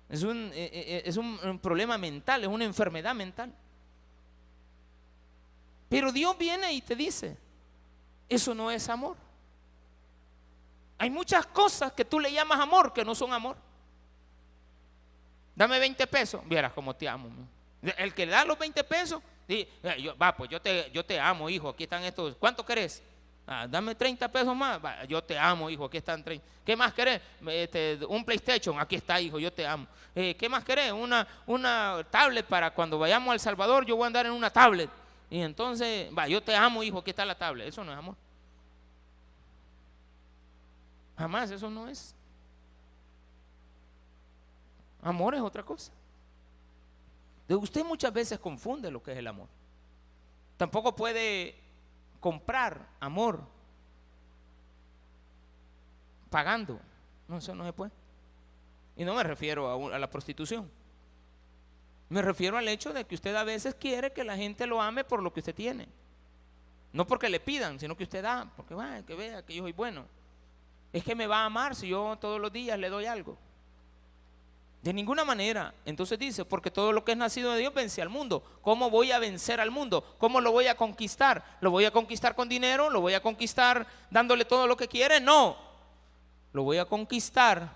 [0.07, 3.51] Es un, eh, eh, es un problema mental, es una enfermedad mental.
[5.87, 7.37] Pero Dios viene y te dice,
[8.27, 9.15] eso no es amor.
[10.99, 13.55] Hay muchas cosas que tú le llamas amor que no son amor.
[15.55, 17.29] Dame 20 pesos, vieras cómo te amo.
[17.97, 19.67] El que le da los 20 pesos, "Eh,
[20.21, 22.35] va, pues yo te, yo te amo, hijo, aquí están estos.
[22.35, 23.01] ¿Cuánto querés?
[23.47, 24.83] "Ah, dame 30 pesos más.
[24.83, 26.45] "Va, yo te amo, hijo, aquí están 30.
[26.65, 27.21] ¿Qué más querés?
[27.47, 29.87] Este, un PlayStation, aquí está, hijo, yo te amo.
[30.13, 30.91] "Eh, ¿Qué más querés?
[30.91, 34.49] Una, una tablet para cuando vayamos a El Salvador, yo voy a andar en una
[34.49, 34.89] tablet.
[35.29, 37.69] Y entonces, va, yo te amo, hijo, aquí está la tablet.
[37.69, 38.15] Eso no es amor.
[41.19, 42.15] Jamás, eso no es.
[45.01, 45.91] Amor es otra cosa.
[47.49, 49.49] Usted muchas veces confunde lo que es el amor.
[50.55, 51.55] Tampoco puede
[52.21, 53.41] comprar amor
[56.29, 56.79] pagando.
[57.27, 57.91] No, eso no se puede.
[58.95, 60.71] Y no me refiero a, a la prostitución.
[62.07, 65.03] Me refiero al hecho de que usted a veces quiere que la gente lo ame
[65.03, 65.89] por lo que usted tiene.
[66.93, 69.73] No porque le pidan, sino que usted da, porque va, que vea que yo soy
[69.73, 70.05] bueno.
[70.91, 73.37] Es que me va a amar si yo todos los días le doy algo.
[74.81, 75.73] De ninguna manera.
[75.85, 78.43] Entonces dice, porque todo lo que es nacido de Dios vence al mundo.
[78.61, 80.15] ¿Cómo voy a vencer al mundo?
[80.17, 81.43] ¿Cómo lo voy a conquistar?
[81.59, 82.89] ¿Lo voy a conquistar con dinero?
[82.89, 85.19] ¿Lo voy a conquistar dándole todo lo que quiere?
[85.19, 85.57] No.
[86.53, 87.73] Lo voy a conquistar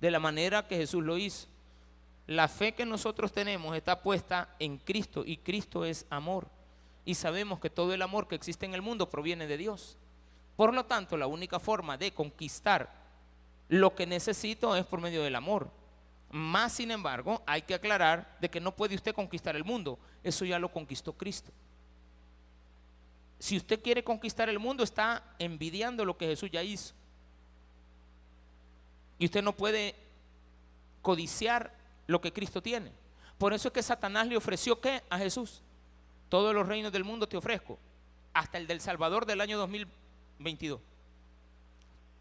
[0.00, 1.48] de la manera que Jesús lo hizo.
[2.28, 6.46] La fe que nosotros tenemos está puesta en Cristo y Cristo es amor.
[7.04, 9.98] Y sabemos que todo el amor que existe en el mundo proviene de Dios.
[10.60, 12.92] Por lo tanto, la única forma de conquistar
[13.70, 15.70] lo que necesito es por medio del amor.
[16.28, 19.98] Más sin embargo, hay que aclarar de que no puede usted conquistar el mundo.
[20.22, 21.50] Eso ya lo conquistó Cristo.
[23.38, 26.92] Si usted quiere conquistar el mundo, está envidiando lo que Jesús ya hizo.
[29.18, 29.94] Y usted no puede
[31.00, 31.72] codiciar
[32.06, 32.92] lo que Cristo tiene.
[33.38, 35.62] Por eso es que Satanás le ofreció qué a Jesús.
[36.28, 37.78] Todos los reinos del mundo te ofrezco,
[38.34, 39.58] hasta el del Salvador del año
[40.40, 40.80] 2022.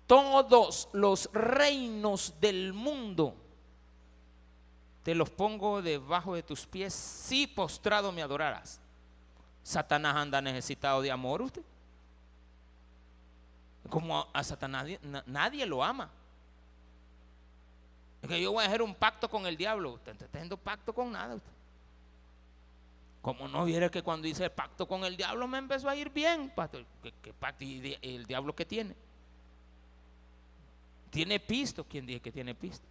[0.06, 3.36] Todos los reinos del mundo
[5.04, 8.80] te los pongo debajo de tus pies, si postrado me adorarás.
[9.64, 11.62] Satanás anda necesitado de amor usted.
[13.90, 16.10] Como a, Satanás na- nadie lo ama.
[18.22, 19.94] Es que yo voy a hacer un pacto con el diablo.
[19.94, 21.36] Usted está haciendo pacto con nada.
[21.36, 21.52] usted.
[23.22, 26.10] Como no viera que cuando hice el pacto con el diablo me empezó a ir
[26.10, 26.52] bien.
[27.22, 27.66] ¿Qué, pacto?
[27.66, 28.96] ¿Y el diablo que tiene?
[31.10, 31.84] ¿Tiene pisto?
[31.84, 32.86] ¿Quién dice que tiene pisto?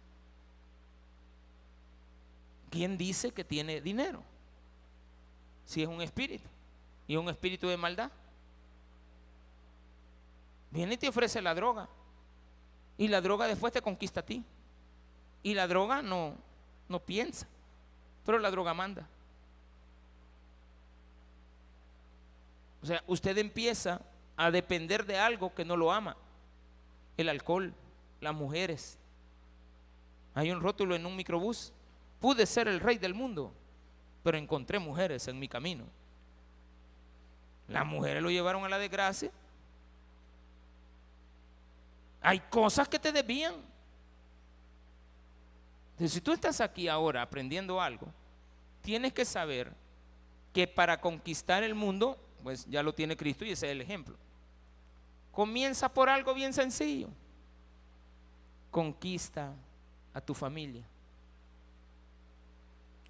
[2.69, 4.23] ¿Quién dice que tiene dinero?
[5.65, 6.47] Si es un espíritu.
[7.07, 8.11] Y un espíritu de maldad.
[10.69, 11.89] Viene y te ofrece la droga.
[12.97, 14.43] Y la droga después te conquista a ti.
[15.41, 16.35] Y la droga no,
[16.87, 17.47] no piensa.
[18.25, 19.07] Pero la droga manda.
[22.81, 24.01] O sea, usted empieza
[24.37, 26.15] a depender de algo que no lo ama.
[27.17, 27.73] El alcohol,
[28.21, 28.97] las mujeres.
[30.33, 31.73] Hay un rótulo en un microbús.
[32.19, 33.53] Pude ser el rey del mundo,
[34.23, 35.85] pero encontré mujeres en mi camino.
[37.67, 39.31] Las mujeres lo llevaron a la desgracia.
[42.21, 43.09] Hay cosas que te.
[43.09, 43.57] Entonces,
[46.13, 48.07] si tú estás aquí ahora aprendiendo algo,
[48.81, 49.71] tienes que saber
[50.53, 54.15] que para conquistar el mundo, pues ya lo tiene Cristo y ese es el ejemplo.
[55.31, 57.09] Comienza por algo bien sencillo.
[58.71, 59.53] Conquista
[60.13, 60.83] a tu familia.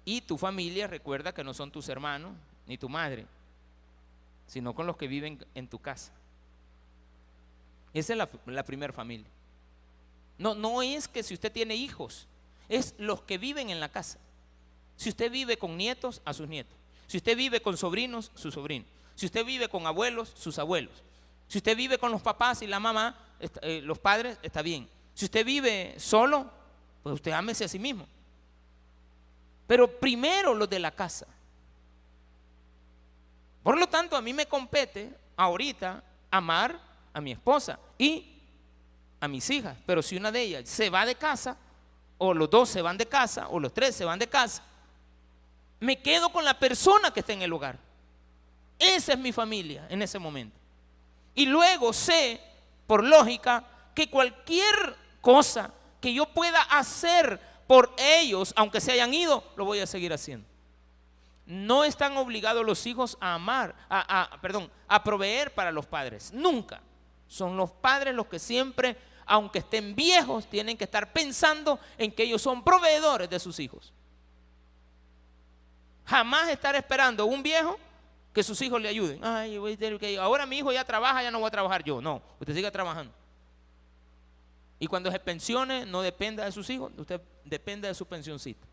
[0.04, 2.32] Y tu familia, recuerda que no son tus hermanos
[2.66, 3.26] ni tu madre,
[4.46, 6.12] sino con los que viven en tu casa.
[7.92, 9.26] Esa es la, primera familia.
[10.38, 12.26] No, no es que si usted tiene hijos,
[12.68, 14.18] es los que viven en la casa.
[14.96, 16.76] Si usted vive con nietos, a sus nietos.
[17.06, 18.88] Si usted vive con sobrinos, sus sobrinos.
[19.14, 21.02] Si usted vive con abuelos, sus abuelos.
[21.48, 23.16] Si usted vive con los papás y la mamá,
[23.62, 24.88] eh, los padres, está bien.
[25.14, 26.50] Si usted vive solo,
[27.02, 28.06] pues usted ámese a sí mismo.
[29.66, 31.26] Pero primero los de la casa.
[33.62, 36.80] Por lo tanto, a mí me compete ahorita amar
[37.12, 38.40] a mi esposa y
[39.20, 39.76] a mis hijas.
[39.86, 41.56] Pero si una de ellas se va de casa,
[42.18, 44.62] o los dos se van de casa, o los tres se van de casa,
[45.80, 47.78] me quedo con la persona que está en el hogar.
[48.80, 50.58] Esa es mi familia en ese momento.
[51.34, 52.40] Y luego sé,
[52.86, 53.62] por lógica,
[53.94, 55.70] que cualquier cosa
[56.00, 60.48] que yo pueda hacer por ellos, aunque se hayan ido, lo voy a seguir haciendo.
[61.46, 66.32] No están obligados los hijos a amar, a, a- perdón, a proveer para los padres.
[66.32, 66.80] Nunca.
[67.28, 68.96] Son los padres los que siempre,
[69.26, 73.92] aunque estén viejos, tienen que estar pensando en que ellos son proveedores de sus hijos.
[76.06, 77.78] Jamás estar esperando un viejo
[78.40, 79.22] que sus hijos le ayuden.
[79.22, 79.60] Ay,
[79.98, 82.00] que- ahora mi hijo ya trabaja, ya no voy a trabajar yo.
[82.00, 83.12] No, usted siga trabajando.
[84.78, 88.66] Y cuando se pensione, no dependa de sus hijos, usted depende de su pensioncita.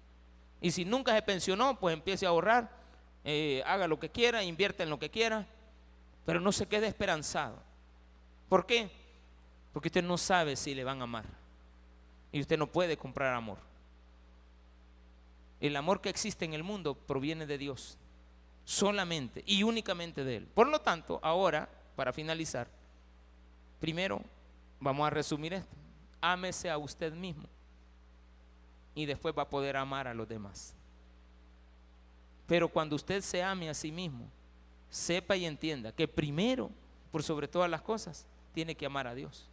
[0.62, 2.72] Y si nunca se pensionó, pues empiece a ahorrar,
[3.26, 5.46] eh, haga lo que quiera, invierta en lo que quiera,
[6.26, 7.58] pero no se quede esperanzado.
[8.48, 8.90] ¿Por qué?
[9.74, 11.26] Porque usted no sabe si le van a amar.
[12.32, 13.58] Y usted no puede comprar amor.
[15.60, 17.98] El amor que existe en el mundo proviene de Dios,
[18.68, 20.48] solamente y únicamente de Él.
[20.54, 22.68] Por lo tanto, ahora, para finalizar,
[23.80, 24.22] primero
[24.78, 25.74] vamos a resumir esto.
[26.20, 27.48] Ámese a usted mismo
[28.94, 30.76] y después va a poder amar a los demás.
[32.46, 34.30] Pero cuando usted se ame a sí mismo,
[34.90, 36.70] sepa y entienda que primero,
[37.10, 39.48] por sobre todas las cosas, tiene que amar a Dios.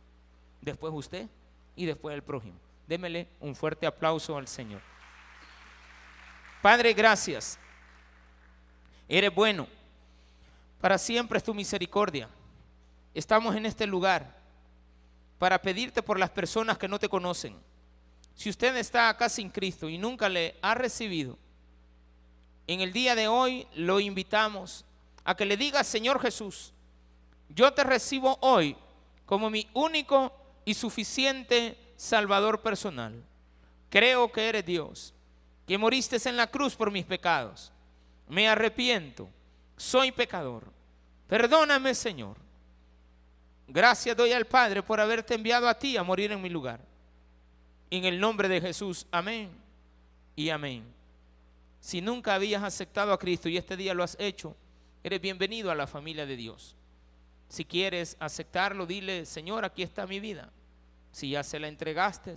[0.60, 1.28] Después usted
[1.76, 2.58] y después el prójimo.
[2.88, 4.82] Démele un fuerte aplauso al Señor.
[6.60, 7.60] Padre, gracias.
[9.09, 9.66] Eres bueno.
[10.81, 12.28] Para siempre es tu misericordia.
[13.14, 14.36] Estamos en este lugar
[15.39, 17.56] para pedirte por las personas que no te conocen.
[18.35, 21.39] Si usted está acá sin Cristo y nunca le ha recibido,
[22.66, 24.85] en el día de hoy lo invitamos
[25.24, 26.72] a que le diga, Señor Jesús,
[27.48, 28.76] yo te recibo hoy
[29.26, 30.32] como mi único
[30.64, 33.22] y suficiente Salvador personal.
[33.90, 35.14] Creo que eres Dios,
[35.66, 37.70] que moriste en la cruz por mis pecados.
[38.28, 39.28] Me arrepiento,
[39.76, 40.64] soy pecador.
[41.28, 42.36] Perdóname, Señor.
[43.66, 46.80] Gracias doy al Padre por haberte enviado a ti a morir en mi lugar.
[47.90, 49.51] En el nombre de Jesús, amén
[50.36, 50.84] y amén.
[51.80, 54.56] Si nunca habías aceptado a Cristo y este día lo has hecho,
[55.02, 56.76] eres bienvenido a la familia de Dios.
[57.48, 60.51] Si quieres aceptarlo, dile, Señor, aquí está mi vida.
[61.12, 62.34] Si ya se la entregaste,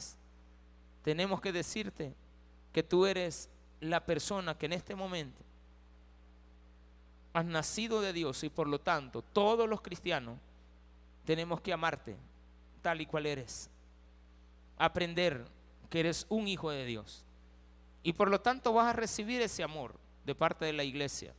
[1.01, 2.13] tenemos que decirte
[2.73, 3.49] que tú eres
[3.79, 5.46] la persona que en este momento
[7.37, 10.39] has nacido de Dios y por lo tanto todos los cristianos
[11.23, 12.15] tenemos que amarte
[12.81, 13.69] tal y cual eres.
[14.75, 15.45] Aprender
[15.91, 17.23] que eres un hijo de Dios.
[18.01, 19.93] Y por lo tanto vas a recibir ese amor
[20.25, 21.31] de parte de la iglesia.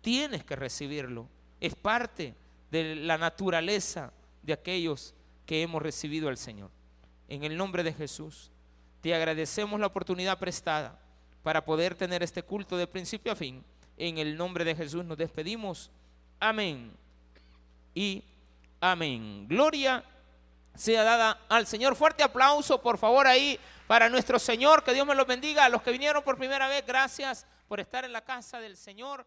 [0.00, 1.28] Tienes que recibirlo.
[1.60, 2.34] Es parte
[2.72, 4.12] de la naturaleza
[4.42, 5.14] de aquellos
[5.46, 6.70] que hemos recibido al Señor.
[7.28, 8.50] En el nombre de Jesús,
[9.00, 10.98] te agradecemos la oportunidad prestada
[11.44, 13.62] para poder tener este culto de principio a fin.
[13.96, 15.90] En el nombre de Jesús nos despedimos.
[16.38, 16.92] Amén.
[17.94, 18.22] Y
[18.80, 19.46] amén.
[19.48, 20.04] Gloria
[20.74, 21.96] sea dada al Señor.
[21.96, 24.84] Fuerte aplauso, por favor, ahí para nuestro Señor.
[24.84, 25.64] Que Dios me los bendiga.
[25.64, 29.26] A los que vinieron por primera vez, gracias por estar en la casa del Señor.